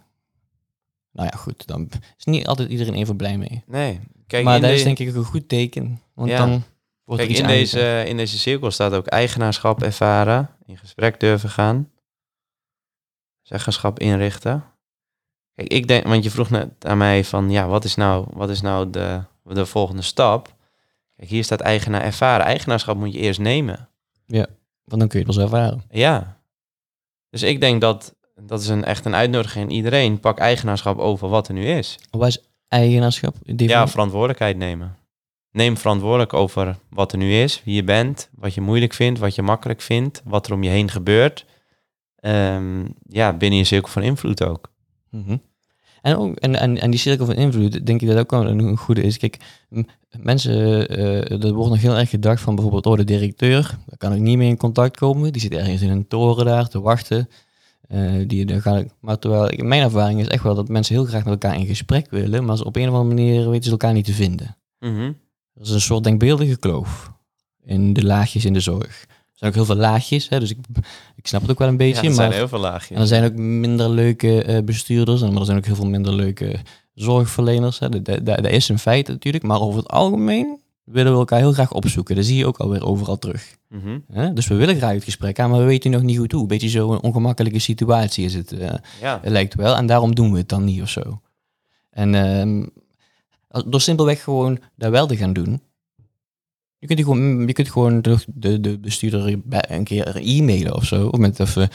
[1.11, 1.67] Nou ja, goed.
[1.67, 3.63] Dan is niet altijd iedereen even blij mee.
[3.67, 3.99] Nee.
[4.27, 6.01] Kijk, maar dat de- is denk ik ook een goed teken.
[6.13, 6.37] Want Ja.
[6.37, 6.63] dan
[7.03, 11.19] wordt Kijk, er iets in deze, in deze cirkel staat ook eigenaarschap ervaren, in gesprek
[11.19, 11.91] durven gaan,
[13.41, 14.63] zeggenschap inrichten.
[15.55, 18.49] Kijk, ik denk, want je vroeg net aan mij van, ja, wat is nou, wat
[18.49, 20.54] is nou de, de volgende stap?
[21.15, 22.45] Kijk, hier staat eigenaar ervaren.
[22.45, 23.89] Eigenaarschap moet je eerst nemen.
[24.83, 25.83] Want dan kun je het wel ervaren.
[25.89, 26.39] Ja.
[27.29, 30.19] Dus ik denk dat, dat is een, echt een uitnodiging aan iedereen.
[30.19, 31.99] Pak eigenaarschap over wat er nu is.
[32.11, 33.35] Wat is eigenaarschap?
[33.41, 34.97] Die Ja, verantwoordelijkheid nemen.
[35.51, 39.35] Neem verantwoordelijk over wat er nu is, wie je bent, wat je moeilijk vindt, wat
[39.35, 41.45] je makkelijk vindt, wat er om je heen gebeurt.
[42.15, 44.71] Ehm, ja, binnen je cirkel van invloed ook.
[45.09, 45.37] Mhm.
[46.05, 48.59] En, ook, en, en, en die cirkel van invloed, denk ik dat ook wel een,
[48.59, 49.17] een goede is.
[49.17, 49.37] Kijk,
[50.21, 54.13] mensen, eh er wordt nog heel erg gedacht van bijvoorbeeld, oh, de directeur, daar kan
[54.13, 55.31] ik niet mee in contact komen.
[55.33, 57.29] Die zit ergens in een toren daar te wachten.
[57.87, 60.95] Eh, die, daar ga ik, maar terwijl, ik- mijn ervaring is echt wel dat mensen
[60.95, 63.63] heel graag met elkaar in gesprek willen, maar ze op een of andere manier weten
[63.65, 64.55] ze elkaar niet te vinden.
[64.79, 65.01] Mhm.
[65.53, 67.11] Er is een soort denkbeeldige kloof
[67.63, 69.05] in de laagjes in de zorg.
[69.35, 70.57] Er zijn ook heel veel laagjes, hè, dus ik,
[71.15, 71.99] ik snap het ook wel een Ja, beetje.
[72.01, 72.99] er maar zijn heel veel en laagjes.
[72.99, 76.13] er zijn ook minder leuke eh, bestuurders, en- maar er zijn ook heel veel minder
[76.13, 76.55] leuke
[76.93, 77.79] zorgverleners.
[77.79, 77.89] Hè.
[77.89, 81.53] Dat, dat, dat is een feit natuurlijk, maar over het algemeen willen we elkaar heel
[81.53, 82.15] graag opzoeken.
[82.15, 83.55] Dat zie je ook alweer overal terug.
[83.69, 84.33] Mhm.
[84.33, 86.41] Dus we willen graag het gesprek aan, maar we weten nog niet goed hoe.
[86.41, 89.19] Een beetje zo'n ongemakkelijke situatie is het, eh, Ja.
[89.21, 89.75] het lijkt wel.
[89.75, 91.21] En daarom doen we het dan niet of zo.
[91.89, 92.65] En ehm,
[93.69, 95.61] door simpelweg gewoon dat wel te gaan doen.
[96.87, 101.07] Je kunt, gewoon, je kunt gewoon de, de, de bestuurder een keer e-mailen of zo.
[101.07, 101.69] Of met even,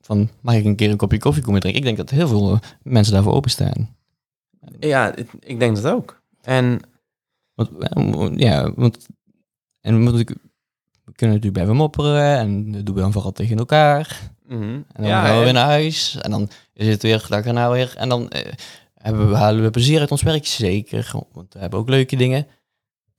[0.00, 1.80] van, mag ik een keer een kopje koffie komen drinken?
[1.80, 3.96] Ik denk dat heel veel eh, mensen daarvoor openstaan.
[4.80, 6.22] ja, ik denk dat ook.
[6.42, 6.80] En
[7.54, 9.06] Want, eh, ja, want,
[9.80, 10.28] en moet ik,
[11.04, 14.30] we kunnen natuurlijk blijven mopperen en dat doen we dan vooral tegen elkaar.
[14.46, 14.62] mhm.
[14.62, 16.16] En dan ja, gaan we en- weer naar huis.
[16.20, 17.94] En dan is het weer dag erna weer.
[17.96, 18.52] En dan eh,
[18.94, 20.46] hebben we, halen we plezier uit ons werk.
[20.46, 21.10] Zeker.
[21.32, 22.46] Want we hebben ook leuke dingen.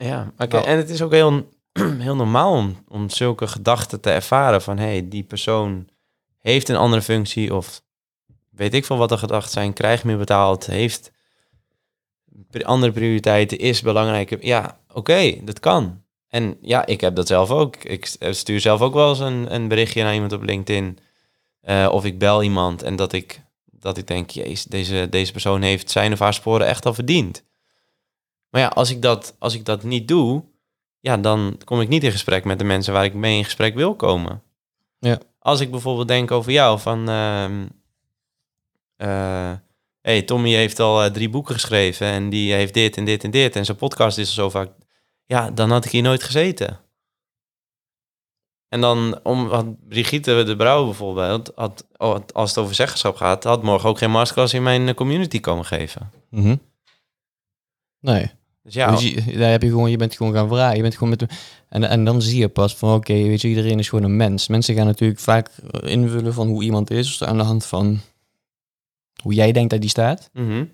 [0.03, 0.57] Ja, oké.
[0.65, 1.49] En het is ook heel,
[2.07, 5.87] heel normaal om, om zulke gedachten te ervaren van hé, hey, die persoon
[6.37, 7.81] heeft een andere functie of
[8.49, 11.11] weet ik veel wat de gedachten zijn, krijgt meer betaald, heeft
[12.63, 14.45] andere prioriteiten, is belangrijker.
[14.45, 16.01] Ja, oké, dat kan.
[16.27, 17.75] En ja, ik heb dat zelf ook.
[17.75, 20.97] Ik st- stuur zelf ook wel eens een, een berichtje naar iemand op LinkedIn.
[21.61, 25.61] eh, of ik bel iemand en dat ik, dat ik denk, jezus, deze, deze persoon
[25.61, 27.43] heeft zijn of haar sporen echt al verdiend.
[28.49, 30.43] Maar ja, als ik dat, als ik dat niet doe,
[30.99, 33.75] ja, dan kom ik niet in gesprek met de mensen waar ik mee in gesprek
[33.75, 34.43] wil komen.
[34.99, 35.19] Ja.
[35.39, 37.09] Als ik bijvoorbeeld denk over jou, van...
[38.95, 39.53] eh,
[40.01, 43.31] hey, Tommy heeft al eh, drie boeken geschreven en die heeft dit en dit en
[43.31, 44.71] dit en zijn podcast is al zo vaak...
[45.25, 46.79] Ja, dan had ik hier nooit gezeten.
[48.67, 51.85] En dan, om, had Brigitte de Brouw bijvoorbeeld, had,
[52.33, 55.65] als het over zeggenschap gaat, had morgen ook geen masterclass in mijn eh, community komen
[55.65, 56.11] geven.
[56.29, 56.55] Mhm.
[57.99, 58.31] Nee.
[58.69, 60.75] Dus ja, Dus je, daar heb je, gewoon, je bent gewoon gaan vragen.
[60.75, 61.25] Je bent gewoon met
[61.69, 64.47] en, en dan zie je pas van oké, weet je, iedereen is gewoon een mens.
[64.47, 65.49] Mensen gaan natuurlijk vaak
[65.81, 67.99] invullen van hoe iemand is aan de hand van
[69.21, 70.29] hoe jij denkt dat die staat.
[70.33, 70.65] mhm.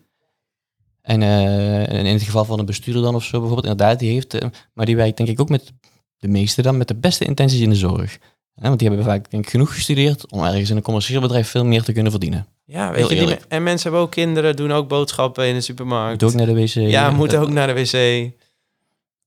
[1.02, 4.12] En, eh, en in het geval van een bestuurder dan of zo bijvoorbeeld, inderdaad, die
[4.12, 5.74] heeft, eh, maar die werkt denk ik ook met
[6.18, 8.18] de meeste dan met de beste intenties in de zorg.
[8.54, 11.66] Want die hebben vaak denk ik genoeg gestudeerd om ergens in een commercieel bedrijf veel
[11.66, 12.48] meer te kunnen verdienen.
[12.66, 15.62] Ja, weet Heel je, die en mensen hebben ook kinderen, doen ook boodschappen in de
[15.62, 16.22] supermarkt.
[16.22, 16.74] Moet ook naar de wc.
[16.74, 18.32] ja, moeten ook naar de wc.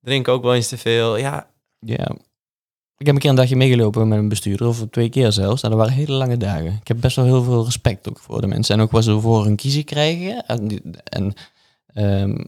[0.00, 1.16] Drinken ook wel eens te veel.
[1.16, 2.16] Ja, Ja.
[2.96, 5.62] Ik heb een keer een dagje meegelopen met een bestuurder, of twee keer zelfs.
[5.62, 6.72] En dat waren hele lange dagen.
[6.80, 8.74] Ik heb best wel heel veel respect ook voor de mensen.
[8.74, 10.46] En ook wat ze voor hun kiezen krijgen.
[11.04, 11.34] En,
[11.86, 12.44] ehm,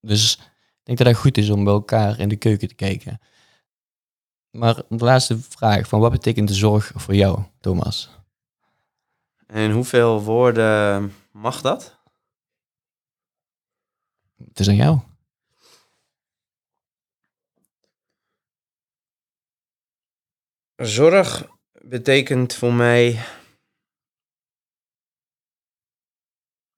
[0.00, 3.20] dus ik denk dat het goed is om bij elkaar in de keuken te kijken.
[4.50, 8.19] Maar de laatste vraag, van wat betekent de zorg voor jou, Thomas?
[9.50, 11.98] En hoeveel woorden mag dat?
[14.44, 14.98] Het is aan jou.
[20.76, 23.24] Zorg betekent voor mij.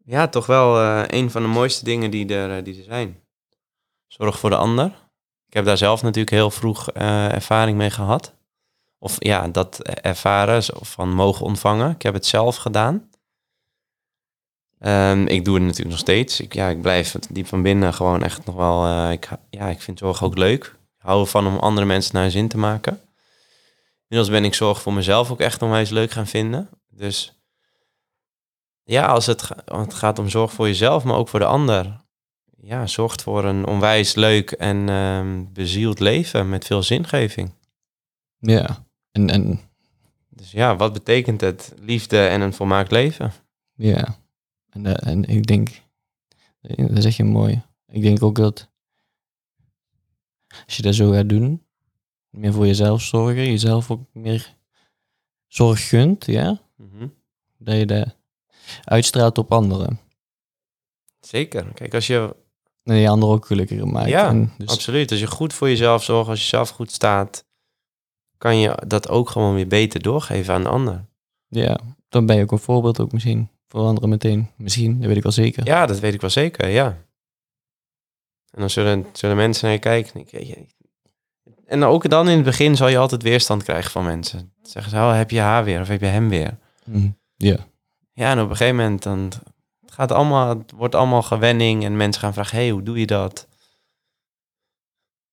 [0.04, 3.26] Ja, toch wel eh, een van de mooiste dingen die er, eh, die er zijn.
[4.06, 4.86] Zorg voor de ander.
[5.46, 8.41] Ik heb daar zelf natuurlijk heel vroeg eh, ervaring mee gehad.
[9.03, 11.90] Of ja, dat ervaren, zo van mogen ontvangen.
[11.90, 13.11] Ik heb het zelf gedaan.
[14.78, 16.40] Ehm, ik doe het natuurlijk nog steeds.
[16.40, 18.86] Ik, ja, ik blijf diep van binnen gewoon echt nog wel...
[18.86, 20.64] eh, ik, ja, ik vind zorg ook leuk.
[20.64, 23.00] Ik hou ervan om andere mensen naar zin te maken.
[24.09, 26.68] Inmiddels ben ik zorg voor mezelf ook echt onwijs leuk gaan vinden.
[26.88, 27.42] Dus
[28.82, 32.00] ja, als het, het gaat om zorg voor jezelf, maar ook voor de ander.
[32.61, 37.55] Ja, zorgt voor een onwijs leuk en ehm, bezield leven met veel zingeving.
[38.38, 38.90] Ja.
[39.12, 39.60] En, en
[40.28, 41.74] Dus ja, wat betekent het?
[41.80, 43.32] Liefde en een volmaakt leven.
[43.74, 44.20] ja.
[44.70, 45.82] En, eh, en ik denk,
[46.60, 47.62] eh, dat zeg je mooi.
[47.88, 48.70] Ik denk ook dat
[50.64, 51.66] als je dat zo gaat doen,
[52.30, 54.54] meer voor jezelf zorgen, jezelf ook meer
[55.46, 57.06] zorg gunt, ja, Mhm.
[57.58, 58.16] dat je dat
[58.84, 60.00] uitstraalt op anderen.
[61.20, 61.72] Zeker.
[61.74, 62.36] Kijk, als je,
[62.84, 64.08] En je anderen ook gelukkiger maakt.
[64.08, 67.44] Ja, dus, absoluut, als je goed voor jezelf zorgt, als je zelf goed staat,
[68.43, 71.05] kan je dat ook gewoon weer beter doorgeven aan de ander.
[71.49, 74.51] ja, dan ben je ook een voorbeeld ook misschien voor anderen meteen.
[74.57, 75.66] Misschien, dat weet ik wel zeker.
[75.66, 76.86] Ja, dat weet ik wel zeker, ja.
[78.51, 80.26] En dan zullen, zullen mensen naar je kijken.
[81.66, 84.53] en ook dan in het begin zal je altijd weerstand krijgen van mensen.
[84.62, 86.59] Zeggen ze, oh, heb je haar weer of heb je hem weer?
[86.84, 87.11] Mhm.
[87.36, 87.57] Ja,
[88.12, 89.32] Ja, en op een gegeven moment dan
[89.80, 93.07] het gaat allemaal, het wordt allemaal gewenning en mensen gaan vragen, hey, hoe doe je
[93.07, 93.49] dat?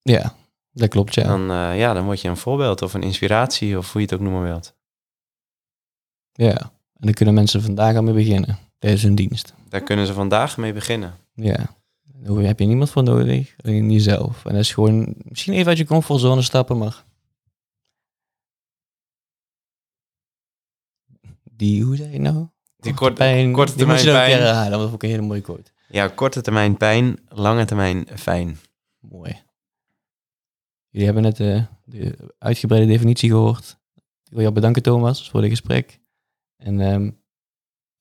[0.01, 0.35] ja,
[0.71, 1.23] dat klopt, ja.
[1.23, 4.15] Dan, eh, ja, dan word je een voorbeeld of een inspiratie of hoe je het
[4.15, 4.75] ook noemen wilt.
[6.31, 6.57] Ja,
[6.93, 9.53] en dan kunnen mensen vandaag al mee beginnen tijdens hun dienst.
[9.69, 11.13] Daar kunnen ze vandaag mee beginnen.
[11.33, 14.45] Ja, daar heb je niemand voor nodig, alleen jezelf.
[14.45, 17.03] En dat is gewoon misschien even uit je comfortzone stappen, maar...
[21.43, 22.47] Die, hoe zei je nou?
[22.77, 24.71] Die korte, pijn, korte die termijn keer pijn.
[24.71, 25.71] dat was ook een hele mooie quote.
[25.87, 28.59] Ja, korte termijn pijn, lange termijn fijn.
[28.99, 29.41] Mooi.
[30.89, 33.77] Jullie hebben net eh, de uitgebreide definitie gehoord.
[34.23, 35.99] Ik wil jou bedanken, Thomas, voor dit gesprek.
[36.57, 37.11] En ehm,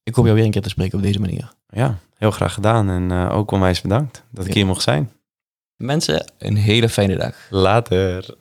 [0.03, 1.53] ik hoop jou weer een keer te spreken op deze manier.
[1.69, 5.13] Ja, heel graag gedaan en eh, ook onwijs bedankt dat ik hier mocht zijn.
[5.77, 7.37] Mensen, een hele fijne dag.
[7.51, 8.37] Later.